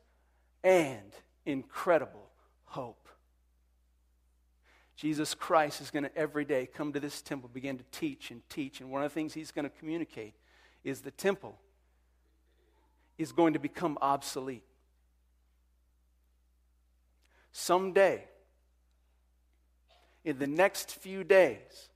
and 0.64 1.12
incredible 1.46 2.28
hope. 2.64 3.09
Jesus 4.96 5.35
Christ 5.35 5.81
is 5.81 5.92
going 5.92 6.02
to 6.02 6.16
every 6.18 6.44
day 6.44 6.66
come 6.66 6.92
to 6.92 6.98
this 6.98 7.22
temple, 7.22 7.50
begin 7.55 7.78
to 7.78 7.85
teach 7.92 8.33
and 8.33 8.42
teach. 8.50 8.81
And 8.81 8.90
one 8.90 9.05
of 9.05 9.09
the 9.09 9.14
things 9.14 9.33
he's 9.33 9.52
going 9.52 9.70
to 9.70 9.78
communicate 9.78 10.35
is 10.83 11.02
the 11.02 11.12
temple 11.12 11.57
is 13.16 13.31
going 13.31 13.52
to 13.52 13.61
become 13.61 13.96
obsolete. 14.02 14.64
Someday, 17.52 18.24
in 20.24 20.38
the 20.38 20.46
next 20.46 20.94
few 20.94 21.22
days, 21.22 21.90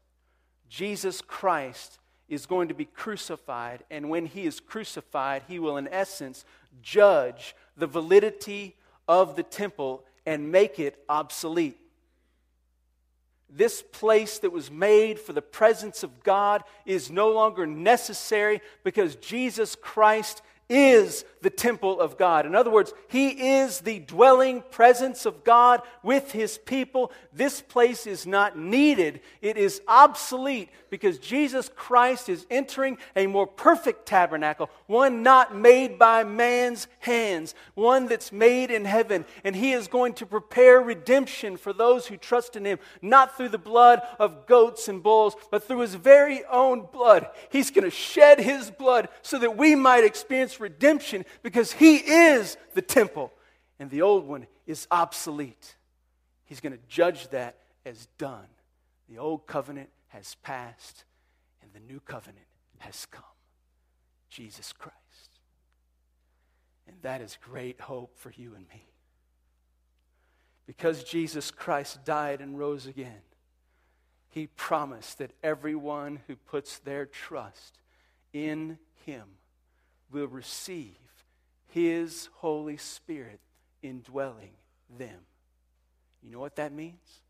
Jesus 0.68 1.20
Christ 1.20 1.98
is 2.28 2.44
going 2.44 2.68
to 2.68 2.74
be 2.74 2.84
crucified, 2.84 3.84
and 3.90 4.10
when 4.10 4.26
he 4.26 4.44
is 4.46 4.60
crucified, 4.60 5.42
he 5.48 5.58
will, 5.58 5.76
in 5.76 5.88
essence, 5.88 6.44
judge 6.82 7.54
the 7.76 7.86
validity 7.86 8.74
of 9.08 9.36
the 9.36 9.42
temple 9.42 10.04
and 10.26 10.50
make 10.50 10.78
it 10.78 11.02
obsolete. 11.08 11.78
This 13.48 13.82
place 13.92 14.40
that 14.40 14.50
was 14.50 14.72
made 14.72 15.20
for 15.20 15.32
the 15.32 15.40
presence 15.40 16.02
of 16.02 16.24
God 16.24 16.64
is 16.84 17.12
no 17.12 17.30
longer 17.30 17.64
necessary 17.64 18.60
because 18.82 19.14
Jesus 19.16 19.76
Christ 19.80 20.42
is 20.68 21.24
the 21.42 21.50
temple 21.50 22.00
of 22.00 22.18
God. 22.18 22.44
In 22.44 22.56
other 22.56 22.70
words, 22.70 22.92
He 23.08 23.28
is 23.58 23.80
the 23.80 24.00
dwelling 24.00 24.64
presence 24.70 25.26
of 25.26 25.44
God 25.44 25.80
with 26.02 26.32
His 26.32 26.58
people. 26.58 27.12
This 27.32 27.60
place 27.60 28.06
is 28.06 28.26
not 28.26 28.58
needed, 28.58 29.20
it 29.40 29.56
is 29.56 29.80
obsolete 29.86 30.70
because 30.90 31.18
Jesus 31.18 31.70
Christ 31.74 32.28
is 32.28 32.46
entering 32.50 32.98
a 33.14 33.26
more 33.26 33.46
perfect 33.46 34.06
tabernacle, 34.06 34.70
one 34.86 35.22
not 35.22 35.54
made 35.54 35.98
by 35.98 36.24
man's 36.24 36.88
hands, 37.00 37.54
one 37.74 38.06
that's 38.06 38.32
made 38.32 38.70
in 38.70 38.84
heaven. 38.84 39.24
And 39.44 39.54
He 39.54 39.72
is 39.72 39.86
going 39.86 40.14
to 40.14 40.26
prepare 40.26 40.80
redemption 40.80 41.56
for 41.56 41.72
those 41.72 42.06
who 42.06 42.16
trust 42.16 42.56
in 42.56 42.64
Him, 42.64 42.78
not 43.02 43.36
through 43.36 43.50
the 43.50 43.58
blood 43.58 44.02
of 44.18 44.46
goats 44.46 44.88
and 44.88 45.02
bulls, 45.02 45.36
but 45.50 45.62
through 45.62 45.80
His 45.80 45.94
very 45.94 46.44
own 46.46 46.88
blood. 46.92 47.28
He's 47.50 47.70
going 47.70 47.84
to 47.84 47.90
shed 47.90 48.40
His 48.40 48.70
blood 48.70 49.08
so 49.22 49.38
that 49.38 49.56
we 49.56 49.74
might 49.76 50.02
experience 50.02 50.55
redemption 50.60 51.24
because 51.42 51.72
he 51.72 51.96
is 51.96 52.56
the 52.74 52.82
temple 52.82 53.32
and 53.78 53.90
the 53.90 54.02
old 54.02 54.26
one 54.26 54.46
is 54.66 54.86
obsolete. 54.90 55.76
He's 56.44 56.60
going 56.60 56.72
to 56.72 56.82
judge 56.88 57.28
that 57.28 57.58
as 57.84 58.08
done. 58.18 58.46
The 59.08 59.18
old 59.18 59.46
covenant 59.46 59.90
has 60.08 60.36
passed 60.42 61.04
and 61.62 61.70
the 61.72 61.92
new 61.92 62.00
covenant 62.00 62.46
has 62.78 63.06
come 63.10 63.22
Jesus 64.30 64.72
Christ. 64.72 64.96
And 66.86 66.96
that 67.02 67.20
is 67.20 67.38
great 67.40 67.80
hope 67.80 68.16
for 68.16 68.32
you 68.36 68.54
and 68.54 68.66
me. 68.68 68.86
Because 70.66 71.04
Jesus 71.04 71.50
Christ 71.50 72.04
died 72.04 72.40
and 72.40 72.58
rose 72.58 72.86
again, 72.86 73.22
he 74.28 74.48
promised 74.48 75.18
that 75.18 75.32
everyone 75.42 76.20
who 76.26 76.36
puts 76.36 76.78
their 76.78 77.06
trust 77.06 77.78
in 78.32 78.78
him 79.04 79.24
will 80.10 80.26
receive 80.26 80.96
his 81.68 82.28
Holy 82.34 82.76
Spirit 82.76 83.40
indwelling 83.82 84.52
them. 84.98 85.18
You 86.22 86.32
know 86.32 86.40
what 86.40 86.56
that 86.56 86.72
means? 86.72 87.20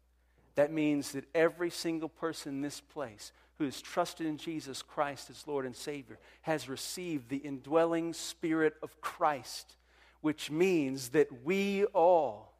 That 0.54 0.72
means 0.72 1.12
that 1.12 1.24
every 1.34 1.70
single 1.70 2.08
person 2.08 2.54
in 2.54 2.60
this 2.62 2.80
place 2.80 3.32
who 3.58 3.64
has 3.64 3.80
trusted 3.80 4.26
in 4.26 4.36
Jesus 4.36 4.82
Christ 4.82 5.30
as 5.30 5.46
Lord 5.46 5.66
and 5.66 5.76
Savior 5.76 6.18
has 6.42 6.68
received 6.68 7.28
the 7.28 7.36
indwelling 7.36 8.12
Spirit 8.12 8.74
of 8.82 9.00
Christ, 9.00 9.76
which 10.20 10.50
means 10.50 11.10
that 11.10 11.44
we 11.44 11.84
all 11.86 12.52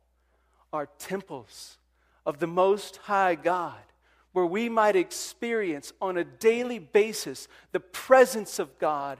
are 0.72 0.88
temples 0.98 1.79
of 2.24 2.38
the 2.38 2.46
Most 2.46 2.96
High 2.96 3.35
God, 3.35 3.81
where 4.33 4.46
we 4.46 4.68
might 4.68 4.96
experience 4.96 5.92
on 6.00 6.18
a 6.18 6.24
daily 6.24 6.79
basis 6.79 7.48
the 7.72 7.81
presence 7.81 8.59
of 8.59 8.79
God, 8.79 9.18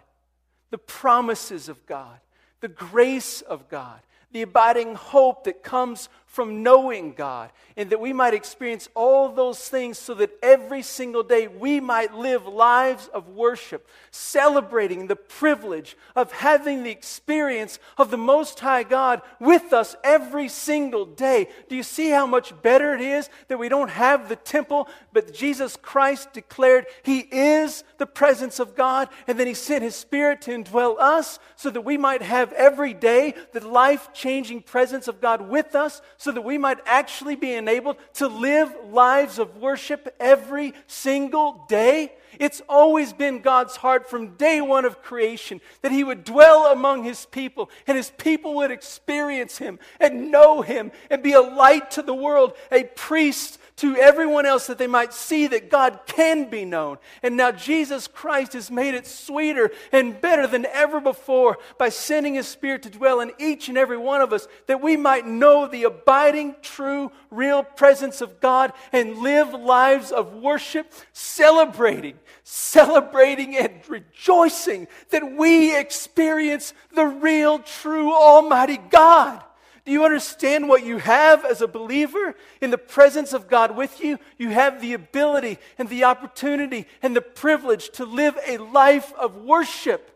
the 0.77 0.81
promises 0.83 1.71
of 1.71 1.87
God, 1.87 2.21
the 2.61 2.69
grace 2.69 3.41
of 3.41 3.67
God, 3.71 3.99
the 4.33 4.43
abiding 4.43 4.95
hope 4.95 5.45
that 5.45 5.63
comes 5.63 6.11
from 6.37 6.63
knowing 6.63 7.15
God, 7.15 7.51
and 7.79 7.89
that 7.89 7.99
we 7.99 8.13
might 8.13 8.35
experience 8.35 8.91
all 8.95 9.31
those 9.31 9.59
things 9.71 9.99
so 9.99 10.13
that 10.13 10.31
every 10.43 10.83
single 10.83 11.23
day 11.23 11.49
we 11.49 11.81
might 11.81 12.13
live 12.13 12.47
lives 12.47 13.09
of 13.09 13.31
worship, 13.31 13.89
celebrating 14.11 15.07
the 15.07 15.17
privilege 15.17 15.97
of 16.15 16.31
having 16.33 16.83
the 16.83 16.91
experience 16.91 17.79
of 17.97 18.11
the 18.11 18.19
Most 18.19 18.61
High 18.61 18.83
God 18.83 19.23
with 19.41 19.73
us 19.73 19.97
every 20.05 20.51
single 20.51 21.07
day. 21.07 21.49
Do 21.71 21.75
you 21.75 21.83
see 21.83 22.11
how 22.11 22.27
much 22.27 22.53
better 22.61 22.95
it 22.95 23.01
is 23.01 23.31
that 23.49 23.59
we 23.59 23.71
don't 23.71 23.89
have 23.89 24.29
the 24.29 24.37
temple, 24.37 24.91
but 25.15 25.33
Jesus 25.33 25.75
Christ 25.81 26.35
declared 26.35 26.85
He 27.03 27.21
is 27.21 27.83
the 27.97 28.05
presence 28.07 28.61
of 28.61 28.77
God, 28.77 29.09
and 29.27 29.41
then 29.41 29.47
He 29.47 29.55
sent 29.55 29.83
His 29.83 29.97
Spirit 29.97 30.43
to 30.43 30.51
indwell 30.51 31.01
us 31.01 31.39
so 31.57 31.71
that 31.71 31.81
we 31.81 31.97
might 31.97 32.21
have 32.21 32.53
every 32.53 32.93
day 32.93 33.33
the 33.55 33.67
life 33.67 34.13
changing 34.13 34.61
presence 34.61 35.09
of 35.09 35.23
God 35.23 35.49
with 35.49 35.75
us? 35.75 36.03
So 36.27 36.33
that 36.33 36.43
we 36.43 36.59
might 36.59 36.81
actually 36.87 37.37
be 37.37 37.55
enabled 37.55 37.97
to 38.15 38.27
live 38.27 38.75
lives 38.91 39.39
of 39.39 39.59
worship 39.59 40.13
every 40.19 40.75
single 40.89 41.65
day. 41.69 42.13
It's 42.41 42.61
always 42.69 43.13
been 43.13 43.43
God's 43.43 43.77
heart 43.77 44.11
from 44.11 44.35
day 44.35 44.61
one 44.61 44.85
of 44.85 45.05
creation 45.05 45.61
that 45.83 45.93
He 45.93 46.03
would 46.03 46.25
dwell 46.25 46.67
among 46.73 47.05
His 47.05 47.27
people 47.27 47.71
and 47.87 47.97
His 47.97 48.11
people 48.11 48.57
would 48.57 48.73
experience 48.73 49.59
Him 49.59 49.79
and 50.01 50.33
know 50.33 50.63
Him 50.63 50.91
and 51.11 51.23
be 51.23 51.33
a 51.33 51.41
light 51.41 51.93
to 51.93 52.03
the 52.03 52.13
world, 52.13 52.55
a 52.73 52.83
priest 52.83 53.61
to 53.77 53.95
everyone 53.97 54.47
else 54.47 54.67
that 54.69 54.79
they 54.79 54.87
might 54.87 55.13
see 55.13 55.47
that 55.47 55.71
God 55.71 56.01
can 56.07 56.49
be 56.49 56.65
known. 56.65 56.97
And 57.23 57.37
now 57.37 57.53
Jesus 57.53 58.09
Christ 58.09 58.55
has 58.55 58.71
made 58.71 58.95
it 58.95 59.07
sweeter 59.07 59.71
and 59.93 60.19
better 60.19 60.47
than 60.47 60.65
ever 60.67 60.99
before 60.99 61.59
by 61.77 61.91
sending 61.91 62.35
His 62.35 62.49
Spirit 62.49 62.83
to 62.85 62.91
dwell 62.91 63.21
in 63.21 63.33
each 63.39 63.69
and 63.69 63.77
every 63.77 63.99
one 63.99 64.23
of 64.23 64.33
us 64.33 64.49
that 64.67 64.81
we 64.81 64.97
might 64.97 65.27
know 65.27 65.67
the 65.67 65.85
abiding, 65.85 66.57
true, 66.63 67.13
real 67.31 67.63
presence 67.63 68.23
of 68.23 68.41
God 68.41 68.73
and 68.93 69.19
live 69.19 69.53
lives 69.53 70.11
of 70.11 70.33
worship, 70.33 70.93
celebrating, 71.13 72.19
celebrating 72.45 73.57
and 73.59 73.87
rejoicing 73.89 74.89
that 75.11 75.37
we 75.37 75.77
experience 75.77 76.73
the 76.95 77.07
real, 77.07 77.59
true, 77.59 78.15
Almighty 78.15 78.79
God. 78.79 79.43
Do 79.87 79.93
you 79.93 80.05
understand 80.05 80.69
what 80.69 80.85
you 80.85 80.99
have 80.99 81.45
as 81.45 81.63
a 81.63 81.69
believer 81.69 82.35
in 82.61 82.71
the 82.71 82.79
presence 82.79 83.33
of 83.33 83.47
God 83.47 83.77
with 83.77 84.03
you? 84.03 84.19
You 84.37 84.49
have 84.49 84.81
the 84.81 84.95
ability 84.95 85.59
and 85.79 85.89
the 85.89 86.03
opportunity 86.03 86.89
and 87.03 87.15
the 87.15 87.23
privilege 87.23 87.91
to 87.91 88.05
live 88.05 88.37
a 88.45 88.59
life 88.59 89.13
of 89.15 89.37
worship. 89.37 90.11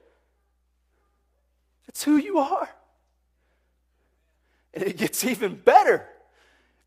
That's 1.86 2.02
who 2.02 2.16
you 2.16 2.38
are. 2.38 2.68
And 4.74 4.82
it 4.82 4.96
gets 4.96 5.24
even 5.24 5.54
better. 5.54 6.04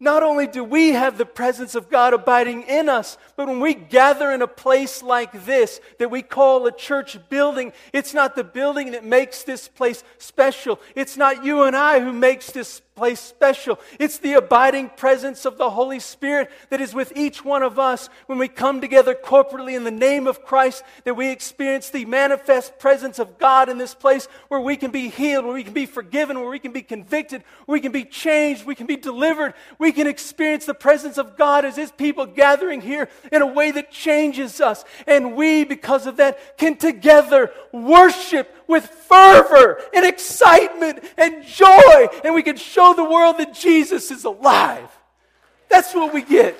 Not 0.03 0.21
only 0.21 0.47
do 0.47 0.65
we 0.65 0.89
have 0.89 1.17
the 1.17 1.25
presence 1.25 1.75
of 1.75 1.89
God 1.89 2.13
abiding 2.13 2.63
in 2.63 2.89
us, 2.89 3.17
but 3.37 3.47
when 3.47 3.61
we 3.61 3.73
gather 3.73 4.31
in 4.31 4.41
a 4.41 4.47
place 4.47 5.01
like 5.01 5.45
this 5.45 5.79
that 5.97 6.11
we 6.11 6.21
call 6.21 6.67
a 6.67 6.73
church 6.73 7.17
building, 7.29 7.71
it's 7.93 8.13
not 8.13 8.35
the 8.35 8.43
building 8.43 8.91
that 8.91 9.05
makes 9.05 9.43
this 9.43 9.69
place 9.69 10.03
special. 10.17 10.81
It's 10.93 11.15
not 11.15 11.45
you 11.45 11.63
and 11.63 11.73
I 11.73 12.01
who 12.01 12.11
makes 12.11 12.51
this 12.51 12.81
place 12.95 13.19
special. 13.19 13.79
It's 13.99 14.19
the 14.19 14.33
abiding 14.33 14.89
presence 14.89 15.45
of 15.45 15.57
the 15.57 15.69
Holy 15.69 15.99
Spirit 15.99 16.51
that 16.69 16.81
is 16.81 16.93
with 16.93 17.11
each 17.15 17.43
one 17.43 17.63
of 17.63 17.79
us 17.79 18.09
when 18.27 18.37
we 18.37 18.47
come 18.47 18.81
together 18.81 19.15
corporately 19.15 19.75
in 19.75 19.83
the 19.83 19.91
name 19.91 20.27
of 20.27 20.43
Christ, 20.43 20.83
that 21.03 21.15
we 21.15 21.29
experience 21.29 21.89
the 21.89 22.05
manifest 22.05 22.77
presence 22.77 23.19
of 23.19 23.37
God 23.37 23.69
in 23.69 23.77
this 23.77 23.95
place 23.95 24.27
where 24.47 24.59
we 24.59 24.75
can 24.75 24.91
be 24.91 25.09
healed, 25.09 25.45
where 25.45 25.53
we 25.53 25.63
can 25.63 25.73
be 25.73 25.85
forgiven, 25.85 26.39
where 26.39 26.49
we 26.49 26.59
can 26.59 26.71
be 26.71 26.83
convicted, 26.83 27.43
where 27.65 27.73
we 27.73 27.81
can 27.81 27.91
be 27.91 28.05
changed, 28.05 28.65
we 28.65 28.75
can 28.75 28.87
be 28.87 28.97
delivered. 28.97 29.53
We 29.79 29.91
can 29.91 30.07
experience 30.07 30.65
the 30.65 30.73
presence 30.73 31.17
of 31.17 31.37
God 31.37 31.65
as 31.65 31.75
His 31.75 31.91
people 31.91 32.25
gathering 32.25 32.81
here 32.81 33.09
in 33.31 33.41
a 33.41 33.47
way 33.47 33.71
that 33.71 33.91
changes 33.91 34.61
us. 34.61 34.85
And 35.07 35.35
we, 35.35 35.63
because 35.63 36.05
of 36.05 36.17
that, 36.17 36.57
can 36.57 36.77
together 36.77 37.51
worship 37.71 38.55
with 38.67 38.85
fervor 38.85 39.81
and 39.93 40.05
excitement 40.05 41.03
and 41.17 41.45
joy, 41.45 42.07
and 42.23 42.33
we 42.33 42.41
can 42.41 42.55
show 42.55 42.82
the 42.91 43.05
world 43.05 43.37
that 43.37 43.53
Jesus 43.53 44.11
is 44.11 44.25
alive. 44.25 44.89
That's 45.69 45.95
what 45.95 46.13
we 46.13 46.21
get. 46.21 46.59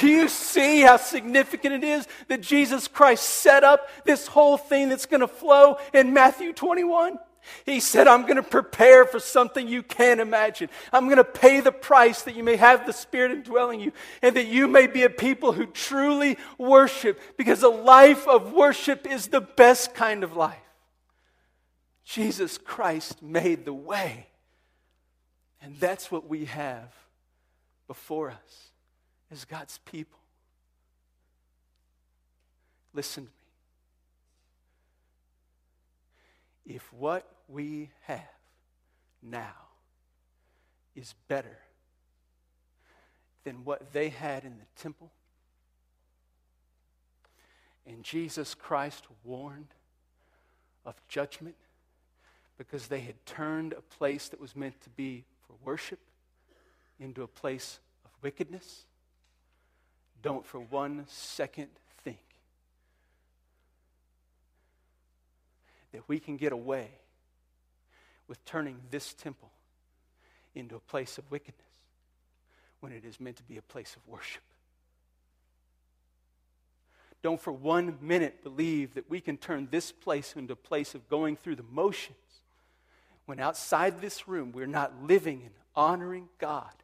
Do 0.00 0.06
you 0.08 0.28
see 0.28 0.80
how 0.80 0.96
significant 0.96 1.74
it 1.74 1.84
is 1.84 2.08
that 2.28 2.40
Jesus 2.40 2.88
Christ 2.88 3.22
set 3.22 3.64
up 3.64 3.88
this 4.04 4.26
whole 4.26 4.56
thing 4.56 4.88
that's 4.88 5.06
going 5.06 5.20
to 5.20 5.28
flow 5.28 5.76
in 5.92 6.14
Matthew 6.14 6.52
21? 6.52 7.18
He 7.66 7.80
said, 7.80 8.06
I'm 8.06 8.22
going 8.22 8.36
to 8.36 8.42
prepare 8.42 9.04
for 9.04 9.18
something 9.18 9.66
you 9.66 9.82
can't 9.82 10.20
imagine. 10.20 10.70
I'm 10.92 11.06
going 11.06 11.18
to 11.18 11.24
pay 11.24 11.60
the 11.60 11.72
price 11.72 12.22
that 12.22 12.34
you 12.34 12.44
may 12.44 12.56
have 12.56 12.86
the 12.86 12.92
Spirit 12.92 13.32
indwelling 13.32 13.80
you 13.80 13.92
and 14.22 14.36
that 14.36 14.46
you 14.46 14.68
may 14.68 14.86
be 14.86 15.02
a 15.02 15.10
people 15.10 15.52
who 15.52 15.66
truly 15.66 16.38
worship 16.58 17.20
because 17.36 17.62
a 17.62 17.68
life 17.68 18.26
of 18.26 18.52
worship 18.52 19.06
is 19.06 19.28
the 19.28 19.40
best 19.40 19.94
kind 19.94 20.24
of 20.24 20.36
life. 20.36 20.58
Jesus 22.10 22.58
Christ 22.58 23.22
made 23.22 23.64
the 23.64 23.72
way. 23.72 24.26
And 25.62 25.78
that's 25.78 26.10
what 26.10 26.28
we 26.28 26.46
have 26.46 26.92
before 27.86 28.30
us 28.32 28.70
as 29.30 29.44
God's 29.44 29.78
people. 29.78 30.18
Listen 32.92 33.26
to 33.26 33.30
me. 36.66 36.74
If 36.74 36.92
what 36.92 37.28
we 37.46 37.90
have 38.02 38.26
now 39.22 39.54
is 40.96 41.14
better 41.28 41.58
than 43.44 43.64
what 43.64 43.92
they 43.92 44.08
had 44.08 44.42
in 44.42 44.58
the 44.58 44.82
temple, 44.82 45.12
and 47.86 48.02
Jesus 48.02 48.56
Christ 48.56 49.04
warned 49.22 49.74
of 50.84 50.96
judgment 51.06 51.54
because 52.60 52.88
they 52.88 53.00
had 53.00 53.14
turned 53.24 53.72
a 53.72 53.80
place 53.80 54.28
that 54.28 54.38
was 54.38 54.54
meant 54.54 54.78
to 54.82 54.90
be 54.90 55.24
for 55.46 55.54
worship 55.64 55.98
into 56.98 57.22
a 57.22 57.26
place 57.26 57.80
of 58.04 58.10
wickedness. 58.20 58.84
Don't 60.20 60.44
for 60.44 60.60
one 60.60 61.06
second 61.08 61.68
think 62.04 62.18
that 65.92 66.06
we 66.06 66.18
can 66.18 66.36
get 66.36 66.52
away 66.52 66.90
with 68.28 68.44
turning 68.44 68.76
this 68.90 69.14
temple 69.14 69.52
into 70.54 70.76
a 70.76 70.80
place 70.80 71.16
of 71.16 71.30
wickedness 71.30 71.64
when 72.80 72.92
it 72.92 73.06
is 73.06 73.18
meant 73.18 73.36
to 73.36 73.42
be 73.42 73.56
a 73.56 73.62
place 73.62 73.96
of 73.96 74.06
worship. 74.06 74.42
Don't 77.22 77.40
for 77.40 77.52
one 77.52 77.96
minute 78.02 78.44
believe 78.44 78.92
that 78.92 79.08
we 79.08 79.22
can 79.22 79.38
turn 79.38 79.68
this 79.70 79.90
place 79.90 80.34
into 80.36 80.52
a 80.52 80.56
place 80.56 80.94
of 80.94 81.08
going 81.08 81.38
through 81.38 81.56
the 81.56 81.64
motions 81.72 82.18
when 83.30 83.38
outside 83.38 84.00
this 84.00 84.26
room 84.26 84.50
we're 84.50 84.66
not 84.66 85.04
living 85.04 85.42
and 85.44 85.54
honoring 85.76 86.28
God. 86.40 86.74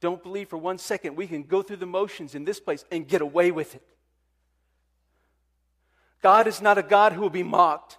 Don't 0.00 0.22
believe 0.22 0.48
for 0.48 0.56
one 0.56 0.78
second 0.78 1.16
we 1.16 1.26
can 1.26 1.42
go 1.42 1.62
through 1.62 1.78
the 1.78 1.84
motions 1.84 2.36
in 2.36 2.44
this 2.44 2.60
place 2.60 2.84
and 2.92 3.08
get 3.08 3.20
away 3.20 3.50
with 3.50 3.74
it. 3.74 3.82
God 6.22 6.46
is 6.46 6.62
not 6.62 6.78
a 6.78 6.82
God 6.84 7.12
who 7.12 7.20
will 7.20 7.28
be 7.28 7.42
mocked. 7.42 7.98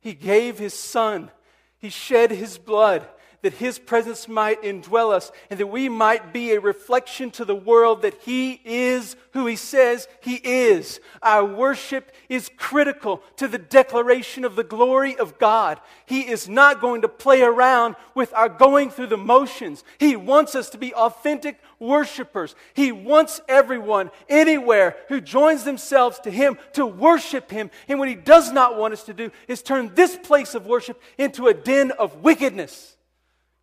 He 0.00 0.14
gave 0.14 0.58
His 0.58 0.72
Son, 0.72 1.30
He 1.76 1.90
shed 1.90 2.30
His 2.30 2.56
blood 2.56 3.06
that 3.42 3.54
His 3.54 3.78
presence 3.78 4.28
might 4.28 4.62
indwell 4.62 5.12
us 5.12 5.30
and 5.50 5.60
that 5.60 5.66
we 5.68 5.88
might 5.88 6.32
be 6.32 6.52
a 6.52 6.60
reflection 6.60 7.30
to 7.32 7.44
the 7.44 7.54
world 7.54 8.02
that 8.02 8.14
He 8.22 8.60
is 8.64 9.16
who 9.32 9.46
He 9.46 9.56
says 9.56 10.08
He 10.20 10.34
is. 10.36 11.00
Our 11.22 11.44
worship 11.44 12.12
is 12.28 12.50
critical 12.56 13.22
to 13.36 13.48
the 13.48 13.58
declaration 13.58 14.44
of 14.44 14.56
the 14.56 14.64
glory 14.64 15.16
of 15.16 15.38
God. 15.38 15.80
He 16.06 16.22
is 16.22 16.48
not 16.48 16.80
going 16.80 17.02
to 17.02 17.08
play 17.08 17.42
around 17.42 17.96
with 18.14 18.32
our 18.34 18.48
going 18.48 18.90
through 18.90 19.08
the 19.08 19.16
motions. 19.16 19.84
He 19.98 20.16
wants 20.16 20.54
us 20.54 20.70
to 20.70 20.78
be 20.78 20.94
authentic 20.94 21.58
worshipers. 21.78 22.54
He 22.74 22.92
wants 22.92 23.40
everyone, 23.48 24.10
anywhere, 24.28 24.96
who 25.08 25.20
joins 25.20 25.64
themselves 25.64 26.18
to 26.20 26.30
Him 26.30 26.58
to 26.72 26.86
worship 26.86 27.50
Him. 27.50 27.70
And 27.86 27.98
what 27.98 28.08
He 28.08 28.14
does 28.14 28.52
not 28.52 28.76
want 28.76 28.94
us 28.94 29.04
to 29.04 29.14
do 29.14 29.30
is 29.46 29.62
turn 29.62 29.94
this 29.94 30.16
place 30.16 30.54
of 30.54 30.66
worship 30.66 31.00
into 31.16 31.46
a 31.46 31.54
den 31.54 31.92
of 31.92 32.22
wickedness. 32.22 32.96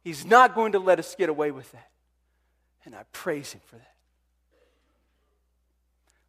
He's 0.05 0.23
not 0.23 0.53
going 0.53 0.73
to 0.73 0.79
let 0.79 0.99
us 0.99 1.15
get 1.15 1.29
away 1.29 1.49
with 1.49 1.71
that. 1.71 1.89
And 2.85 2.93
I 2.93 3.05
praise 3.11 3.53
Him 3.53 3.61
for 3.65 3.77
that. 3.77 3.95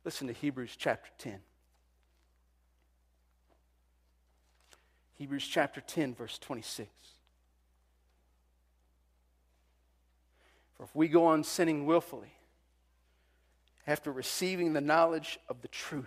Listen 0.03 0.29
to 0.29 0.33
Hebrews 0.33 0.75
chapter 0.79 1.11
10. 1.19 1.41
Hebrews 5.19 5.47
chapter 5.47 5.83
10, 5.83 6.15
verse 6.15 6.39
26. 6.39 6.89
For 10.79 10.85
if 10.85 10.97
we 10.97 11.07
go 11.07 11.27
on 11.27 11.45
sinning 11.45 11.85
willfully, 11.85 12.33
after 13.87 14.11
receiving 14.11 14.73
the 14.73 14.81
knowledge 14.81 15.39
of 15.51 15.61
the 15.61 15.69
truth, 15.69 16.07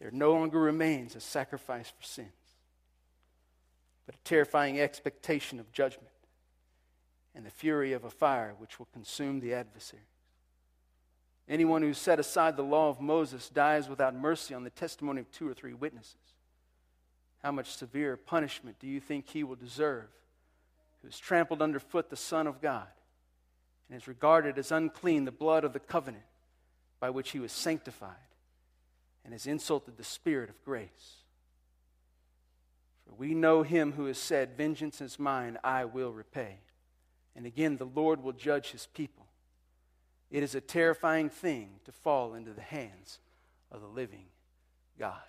there 0.00 0.10
no 0.10 0.32
longer 0.32 0.60
remains 0.60 1.16
a 1.16 1.20
sacrifice 1.20 1.90
for 1.98 2.04
sins 2.04 2.43
but 4.06 4.14
a 4.14 4.18
terrifying 4.24 4.80
expectation 4.80 5.58
of 5.58 5.72
judgment 5.72 6.08
and 7.34 7.44
the 7.44 7.50
fury 7.50 7.92
of 7.92 8.04
a 8.04 8.10
fire 8.10 8.54
which 8.58 8.78
will 8.78 8.88
consume 8.92 9.40
the 9.40 9.54
adversary. 9.54 10.02
Anyone 11.48 11.82
who 11.82 11.92
set 11.92 12.18
aside 12.18 12.56
the 12.56 12.62
law 12.62 12.88
of 12.88 13.00
Moses 13.00 13.48
dies 13.48 13.88
without 13.88 14.14
mercy 14.14 14.54
on 14.54 14.64
the 14.64 14.70
testimony 14.70 15.20
of 15.20 15.30
two 15.30 15.48
or 15.48 15.54
three 15.54 15.74
witnesses. 15.74 16.16
How 17.42 17.52
much 17.52 17.76
severe 17.76 18.16
punishment 18.16 18.78
do 18.78 18.86
you 18.86 19.00
think 19.00 19.28
he 19.28 19.44
will 19.44 19.56
deserve 19.56 20.08
who 21.02 21.08
has 21.08 21.18
trampled 21.18 21.60
underfoot 21.60 22.08
the 22.08 22.16
Son 22.16 22.46
of 22.46 22.62
God 22.62 22.86
and 23.88 23.94
has 23.94 24.08
regarded 24.08 24.56
as 24.56 24.72
unclean 24.72 25.26
the 25.26 25.32
blood 25.32 25.64
of 25.64 25.74
the 25.74 25.80
covenant 25.80 26.24
by 27.00 27.10
which 27.10 27.32
he 27.32 27.40
was 27.40 27.52
sanctified 27.52 28.14
and 29.24 29.34
has 29.34 29.46
insulted 29.46 29.98
the 29.98 30.04
Spirit 30.04 30.48
of 30.48 30.64
grace? 30.64 31.23
For 33.06 33.14
we 33.14 33.34
know 33.34 33.62
him 33.62 33.92
who 33.92 34.06
has 34.06 34.18
said, 34.18 34.56
Vengeance 34.56 35.00
is 35.00 35.18
mine, 35.18 35.58
I 35.62 35.84
will 35.84 36.12
repay. 36.12 36.58
And 37.36 37.46
again, 37.46 37.76
the 37.76 37.84
Lord 37.84 38.22
will 38.22 38.32
judge 38.32 38.70
his 38.70 38.86
people. 38.94 39.26
It 40.30 40.42
is 40.42 40.54
a 40.54 40.60
terrifying 40.60 41.28
thing 41.28 41.80
to 41.84 41.92
fall 41.92 42.34
into 42.34 42.52
the 42.52 42.62
hands 42.62 43.18
of 43.70 43.80
the 43.80 43.86
living 43.86 44.26
God. 44.98 45.20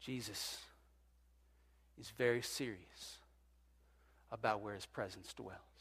Jesus 0.00 0.58
is 2.00 2.10
very 2.18 2.42
serious 2.42 3.18
about 4.32 4.60
where 4.60 4.74
his 4.74 4.86
presence 4.86 5.32
dwells. 5.32 5.71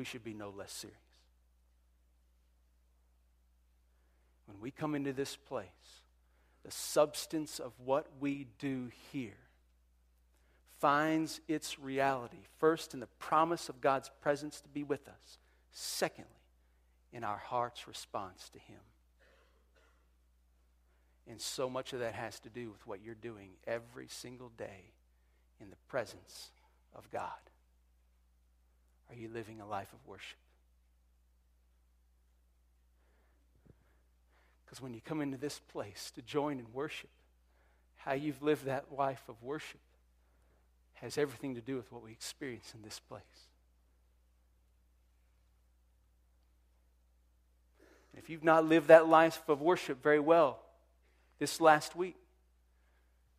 We 0.00 0.04
should 0.06 0.24
be 0.24 0.32
no 0.32 0.48
less 0.48 0.72
serious. 0.72 0.98
When 4.46 4.58
we 4.58 4.70
come 4.70 4.94
into 4.94 5.12
this 5.12 5.36
place, 5.36 5.66
the 6.64 6.70
substance 6.70 7.58
of 7.58 7.74
what 7.84 8.06
we 8.18 8.46
do 8.58 8.90
here 9.12 9.36
finds 10.78 11.42
its 11.48 11.78
reality, 11.78 12.38
first, 12.56 12.94
in 12.94 13.00
the 13.00 13.08
promise 13.18 13.68
of 13.68 13.82
God's 13.82 14.10
presence 14.22 14.62
to 14.62 14.70
be 14.70 14.82
with 14.82 15.06
us, 15.06 15.38
secondly, 15.70 16.30
in 17.12 17.22
our 17.22 17.36
heart's 17.36 17.86
response 17.86 18.48
to 18.54 18.58
Him. 18.58 18.80
And 21.28 21.38
so 21.38 21.68
much 21.68 21.92
of 21.92 21.98
that 21.98 22.14
has 22.14 22.40
to 22.40 22.48
do 22.48 22.70
with 22.70 22.86
what 22.86 23.04
you're 23.04 23.14
doing 23.14 23.50
every 23.66 24.08
single 24.08 24.50
day 24.56 24.94
in 25.60 25.68
the 25.68 25.76
presence 25.88 26.52
of 26.94 27.10
God. 27.10 27.49
Are 29.10 29.16
you 29.16 29.28
living 29.28 29.60
a 29.60 29.66
life 29.66 29.92
of 29.92 29.98
worship? 30.06 30.38
Because 34.64 34.80
when 34.80 34.94
you 34.94 35.00
come 35.04 35.20
into 35.20 35.36
this 35.36 35.58
place 35.72 36.12
to 36.14 36.22
join 36.22 36.60
in 36.60 36.66
worship, 36.72 37.10
how 37.96 38.12
you've 38.12 38.40
lived 38.40 38.66
that 38.66 38.86
life 38.96 39.22
of 39.28 39.42
worship 39.42 39.80
has 40.94 41.18
everything 41.18 41.56
to 41.56 41.60
do 41.60 41.76
with 41.76 41.90
what 41.90 42.04
we 42.04 42.12
experience 42.12 42.72
in 42.74 42.82
this 42.82 43.00
place. 43.00 43.22
If 48.16 48.28
you've 48.28 48.44
not 48.44 48.64
lived 48.64 48.88
that 48.88 49.08
life 49.08 49.42
of 49.48 49.60
worship 49.60 50.02
very 50.02 50.20
well 50.20 50.60
this 51.38 51.60
last 51.60 51.96
week, 51.96 52.16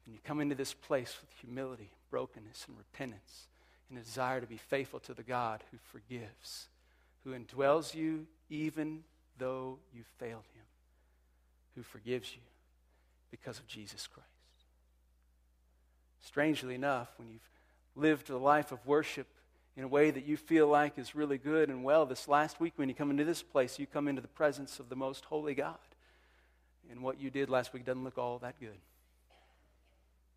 and 0.05 0.15
you 0.15 0.19
come 0.23 0.41
into 0.41 0.55
this 0.55 0.73
place 0.73 1.15
with 1.21 1.29
humility, 1.39 1.91
brokenness, 2.10 2.65
and 2.67 2.77
repentance, 2.77 3.47
and 3.91 3.99
a 3.99 4.04
desire 4.04 4.39
to 4.39 4.47
be 4.47 4.58
faithful 4.58 5.01
to 5.01 5.13
the 5.13 5.21
God 5.21 5.63
who 5.69 5.77
forgives, 5.91 6.69
who 7.23 7.32
indwells 7.32 7.93
you 7.93 8.25
even 8.49 9.04
though 9.38 9.77
you 9.93 10.04
failed 10.17 10.45
him, 10.56 10.63
who 11.75 11.84
forgives 11.84 12.34
you 12.34 12.41
because 13.30 13.60
of 13.60 13.67
Jesus 13.67 14.08
Christ. 14.08 14.27
Strangely 16.21 16.73
enough, 16.73 17.10
when 17.17 17.30
you've 17.30 17.49
lived 17.95 18.30
a 18.30 18.38
life 18.38 18.71
of 18.71 18.86
worship 18.86 19.27
in 19.75 19.84
a 19.84 19.88
way 19.88 20.10
that 20.10 20.25
you 20.25 20.38
feel 20.38 20.67
like 20.67 20.97
is 20.97 21.15
really 21.15 21.38
good 21.38 21.69
and 21.69 21.84
well, 21.84 22.06
this 22.06 22.27
last 22.27 22.60
week 22.60 22.73
when 22.77 22.88
you 22.88 22.95
come 22.95 23.12
into 23.12 23.25
this 23.25 23.43
place, 23.43 23.77
you 23.77 23.88
come 23.88 24.08
into 24.08 24.21
the 24.21 24.27
presence 24.27 24.80
of 24.80 24.89
the 24.89 24.95
most 24.95 25.25
holy 25.25 25.54
God. 25.54 25.75
And 26.89 27.02
what 27.02 27.19
you 27.19 27.29
did 27.29 27.50
last 27.50 27.73
week 27.73 27.85
doesn't 27.85 28.04
look 28.04 28.17
all 28.17 28.37
that 28.39 28.60
good. 28.60 28.79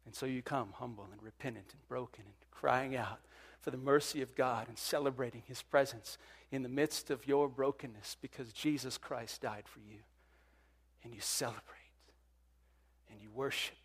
And 0.07 0.14
so 0.14 0.26
you 0.26 0.42
come 0.42 0.68
humble 0.72 1.09
and 1.12 1.22
repentant 1.22 1.66
and 1.72 1.88
broken 1.88 2.24
and 2.24 2.34
crying 2.50 2.96
out 2.96 3.20
for 3.64 3.70
the 3.70 3.78
mercy 3.78 4.20
of 4.20 4.34
God 4.34 4.68
and 4.68 4.76
celebrating 4.76 5.42
His 5.46 5.62
presence 5.62 6.18
in 6.52 6.62
the 6.62 6.68
midst 6.68 7.10
of 7.10 7.26
your 7.26 7.48
brokenness 7.48 8.18
because 8.20 8.52
Jesus 8.52 8.98
Christ 8.98 9.40
died 9.40 9.64
for 9.66 9.80
you. 9.80 10.00
And 11.02 11.14
you 11.14 11.20
celebrate 11.20 11.62
and 13.10 13.20
you 13.22 13.30
worship 13.30 13.76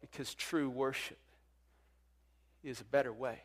because 0.00 0.34
true 0.34 0.68
worship 0.68 1.18
is 2.64 2.80
a 2.80 2.84
better 2.84 3.12
way. 3.12 3.42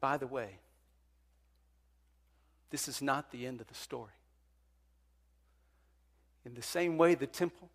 by 0.00 0.18
the 0.18 0.26
way, 0.26 0.58
this 2.68 2.88
is 2.88 3.00
not 3.00 3.30
the 3.30 3.46
end 3.46 3.62
of 3.62 3.66
the 3.68 3.74
story. 3.74 4.12
In 6.44 6.52
the 6.52 6.60
same 6.60 6.98
way, 6.98 7.14
the 7.14 7.26
temple 7.26 7.70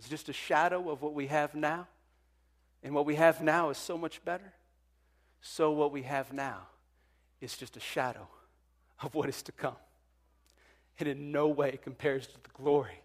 was 0.00 0.08
just 0.08 0.30
a 0.30 0.32
shadow 0.32 0.88
of 0.88 1.02
what 1.02 1.12
we 1.12 1.26
have 1.26 1.54
now, 1.54 1.86
and 2.82 2.94
what 2.94 3.04
we 3.04 3.16
have 3.16 3.42
now 3.42 3.68
is 3.68 3.76
so 3.76 3.98
much 3.98 4.24
better, 4.24 4.54
so 5.42 5.72
what 5.72 5.92
we 5.92 6.02
have 6.02 6.32
now 6.32 6.60
is 7.42 7.54
just 7.54 7.76
a 7.76 7.80
shadow 7.80 8.26
of 9.02 9.14
what 9.14 9.28
is 9.28 9.42
to 9.42 9.52
come. 9.52 9.76
And 10.98 11.06
in 11.06 11.32
no 11.32 11.48
way 11.48 11.78
compares 11.82 12.26
to 12.28 12.32
the 12.42 12.48
glory 12.54 13.02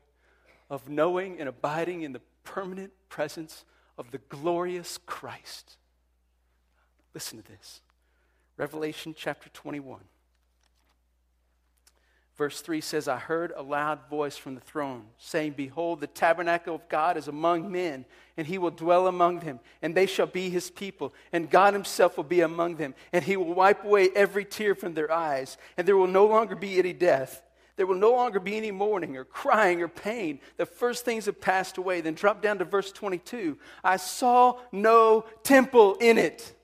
of 0.69 0.87
knowing 0.87 1.37
and 1.37 1.49
abiding 1.49 2.03
in 2.03 2.13
the 2.13 2.21
permanent 2.45 2.93
presence 3.09 3.65
of 3.97 4.11
the 4.11 4.19
glorious 4.29 4.97
Christ. 5.05 5.75
Listen 7.13 7.41
to 7.41 7.51
this 7.51 7.81
Revelation 8.55 9.13
chapter 9.17 9.49
21. 9.49 9.99
Verse 12.37 12.59
3 12.59 12.81
says, 12.81 13.07
I 13.07 13.17
heard 13.17 13.53
a 13.55 13.63
loud 13.63 14.09
voice 14.09 14.35
from 14.35 14.55
the 14.55 14.61
throne 14.61 15.05
saying, 15.17 15.53
Behold, 15.53 16.01
the 16.01 16.07
tabernacle 16.07 16.75
of 16.75 16.89
God 16.89 17.15
is 17.15 17.29
among 17.29 17.71
men, 17.71 18.03
and 18.35 18.45
he 18.45 18.57
will 18.57 18.71
dwell 18.71 19.07
among 19.07 19.39
them, 19.39 19.61
and 19.81 19.95
they 19.95 20.05
shall 20.05 20.27
be 20.27 20.49
his 20.49 20.69
people, 20.69 21.13
and 21.31 21.49
God 21.49 21.73
himself 21.73 22.17
will 22.17 22.25
be 22.25 22.41
among 22.41 22.75
them, 22.75 22.93
and 23.13 23.23
he 23.23 23.37
will 23.37 23.53
wipe 23.53 23.85
away 23.85 24.09
every 24.13 24.43
tear 24.43 24.75
from 24.75 24.93
their 24.93 25.09
eyes, 25.09 25.57
and 25.77 25.87
there 25.87 25.95
will 25.95 26.07
no 26.07 26.25
longer 26.25 26.57
be 26.57 26.77
any 26.77 26.91
death. 26.91 27.41
There 27.77 27.85
will 27.87 27.95
no 27.95 28.11
longer 28.11 28.41
be 28.41 28.57
any 28.57 28.71
mourning 28.71 29.15
or 29.15 29.23
crying 29.23 29.81
or 29.81 29.87
pain. 29.87 30.39
The 30.57 30.65
first 30.65 31.03
things 31.03 31.25
have 31.25 31.41
passed 31.41 31.77
away. 31.77 31.99
Then 31.99 32.13
drop 32.13 32.41
down 32.41 32.57
to 32.59 32.65
verse 32.65 32.89
22. 32.89 33.57
I 33.83 33.97
saw 33.97 34.59
no 34.71 35.25
temple 35.43 35.95
in 35.99 36.17
it. 36.17 36.55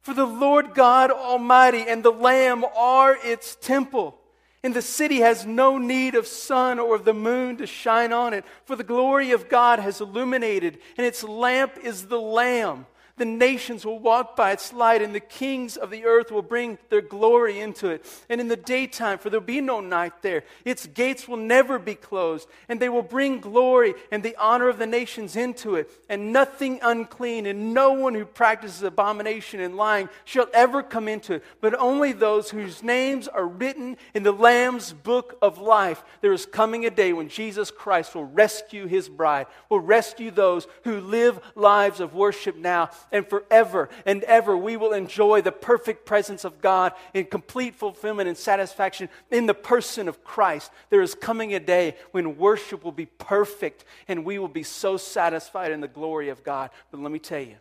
For 0.00 0.14
the 0.14 0.24
Lord 0.24 0.74
God 0.74 1.10
Almighty 1.10 1.84
and 1.86 2.02
the 2.02 2.12
Lamb 2.12 2.64
are 2.74 3.14
its 3.22 3.56
temple. 3.56 4.18
And 4.64 4.74
the 4.74 4.82
city 4.82 5.20
has 5.20 5.44
no 5.44 5.76
need 5.76 6.14
of 6.14 6.26
sun 6.26 6.78
or 6.78 6.94
of 6.94 7.04
the 7.04 7.14
moon 7.14 7.56
to 7.56 7.66
shine 7.66 8.12
on 8.12 8.32
it, 8.32 8.44
for 8.64 8.76
the 8.76 8.84
glory 8.84 9.32
of 9.32 9.48
God 9.48 9.80
has 9.80 10.00
illuminated, 10.00 10.78
and 10.96 11.04
its 11.04 11.24
lamp 11.24 11.78
is 11.82 12.06
the 12.06 12.20
Lamb. 12.20 12.86
The 13.18 13.24
nations 13.26 13.84
will 13.84 13.98
walk 13.98 14.36
by 14.36 14.52
its 14.52 14.72
light, 14.72 15.02
and 15.02 15.14
the 15.14 15.20
kings 15.20 15.76
of 15.76 15.90
the 15.90 16.06
earth 16.06 16.32
will 16.32 16.42
bring 16.42 16.78
their 16.88 17.02
glory 17.02 17.60
into 17.60 17.88
it. 17.88 18.06
And 18.30 18.40
in 18.40 18.48
the 18.48 18.56
daytime, 18.56 19.18
for 19.18 19.28
there 19.28 19.38
will 19.38 19.46
be 19.46 19.60
no 19.60 19.80
night 19.80 20.22
there, 20.22 20.44
its 20.64 20.86
gates 20.86 21.28
will 21.28 21.36
never 21.36 21.78
be 21.78 21.94
closed, 21.94 22.48
and 22.68 22.80
they 22.80 22.88
will 22.88 23.02
bring 23.02 23.40
glory 23.40 23.94
and 24.10 24.22
the 24.22 24.36
honor 24.36 24.68
of 24.68 24.78
the 24.78 24.86
nations 24.86 25.36
into 25.36 25.74
it. 25.74 25.90
And 26.08 26.32
nothing 26.32 26.80
unclean, 26.82 27.44
and 27.44 27.74
no 27.74 27.92
one 27.92 28.14
who 28.14 28.24
practices 28.24 28.82
abomination 28.82 29.60
and 29.60 29.76
lying 29.76 30.08
shall 30.24 30.46
ever 30.54 30.82
come 30.82 31.06
into 31.06 31.34
it, 31.34 31.44
but 31.60 31.78
only 31.78 32.12
those 32.12 32.50
whose 32.50 32.82
names 32.82 33.28
are 33.28 33.46
written 33.46 33.98
in 34.14 34.22
the 34.22 34.32
Lamb's 34.32 34.94
book 34.94 35.36
of 35.42 35.58
life. 35.58 36.02
There 36.22 36.32
is 36.32 36.46
coming 36.46 36.86
a 36.86 36.90
day 36.90 37.12
when 37.12 37.28
Jesus 37.28 37.70
Christ 37.70 38.14
will 38.14 38.24
rescue 38.24 38.86
his 38.86 39.10
bride, 39.10 39.46
will 39.68 39.80
rescue 39.80 40.30
those 40.30 40.66
who 40.84 41.00
live 41.00 41.38
lives 41.54 42.00
of 42.00 42.14
worship 42.14 42.56
now 42.56 42.90
and 43.10 43.26
forever 43.26 43.88
and 44.06 44.22
ever 44.24 44.56
we 44.56 44.76
will 44.76 44.92
enjoy 44.92 45.40
the 45.42 45.52
perfect 45.52 46.06
presence 46.06 46.44
of 46.44 46.60
God 46.60 46.92
in 47.14 47.24
complete 47.26 47.74
fulfillment 47.74 48.28
and 48.28 48.36
satisfaction 48.36 49.08
in 49.30 49.46
the 49.46 49.54
person 49.54 50.08
of 50.08 50.22
Christ. 50.24 50.70
There 50.90 51.02
is 51.02 51.14
coming 51.14 51.54
a 51.54 51.60
day 51.60 51.96
when 52.12 52.36
worship 52.36 52.84
will 52.84 52.92
be 52.92 53.06
perfect 53.06 53.84
and 54.08 54.24
we 54.24 54.38
will 54.38 54.48
be 54.48 54.62
so 54.62 54.96
satisfied 54.96 55.72
in 55.72 55.80
the 55.80 55.88
glory 55.88 56.28
of 56.28 56.44
God. 56.44 56.70
But 56.90 57.00
let 57.00 57.12
me 57.12 57.18
tell 57.18 57.40
you, 57.40 57.56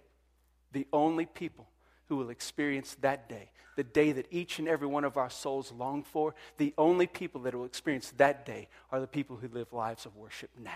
the 0.71 0.87
only 0.93 1.25
people 1.25 1.67
who 2.07 2.17
will 2.17 2.29
experience 2.29 2.95
that 3.01 3.29
day, 3.29 3.51
the 3.75 3.83
day 3.83 4.11
that 4.11 4.27
each 4.31 4.59
and 4.59 4.67
every 4.67 4.87
one 4.87 5.03
of 5.03 5.17
our 5.17 5.29
souls 5.29 5.71
long 5.71 6.03
for, 6.03 6.35
the 6.57 6.73
only 6.77 7.07
people 7.07 7.41
that 7.41 7.55
will 7.55 7.65
experience 7.65 8.11
that 8.17 8.45
day 8.45 8.67
are 8.91 8.99
the 8.99 9.07
people 9.07 9.37
who 9.37 9.47
live 9.47 9.71
lives 9.71 10.05
of 10.05 10.15
worship 10.15 10.49
now. 10.59 10.71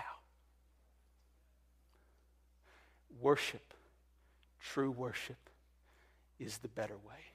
Worship 3.20 3.65
True 4.72 4.90
worship 4.90 5.50
is 6.38 6.58
the 6.58 6.68
better 6.68 6.96
way. 6.96 7.32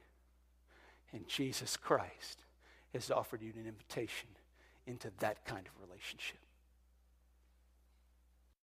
And 1.13 1.27
Jesus 1.27 1.77
Christ 1.77 2.43
has 2.93 3.09
offered 3.09 3.41
you 3.41 3.53
an 3.55 3.67
invitation 3.67 4.29
into 4.85 5.11
that 5.19 5.45
kind 5.45 5.65
of 5.65 5.87
relationship. 5.87 6.39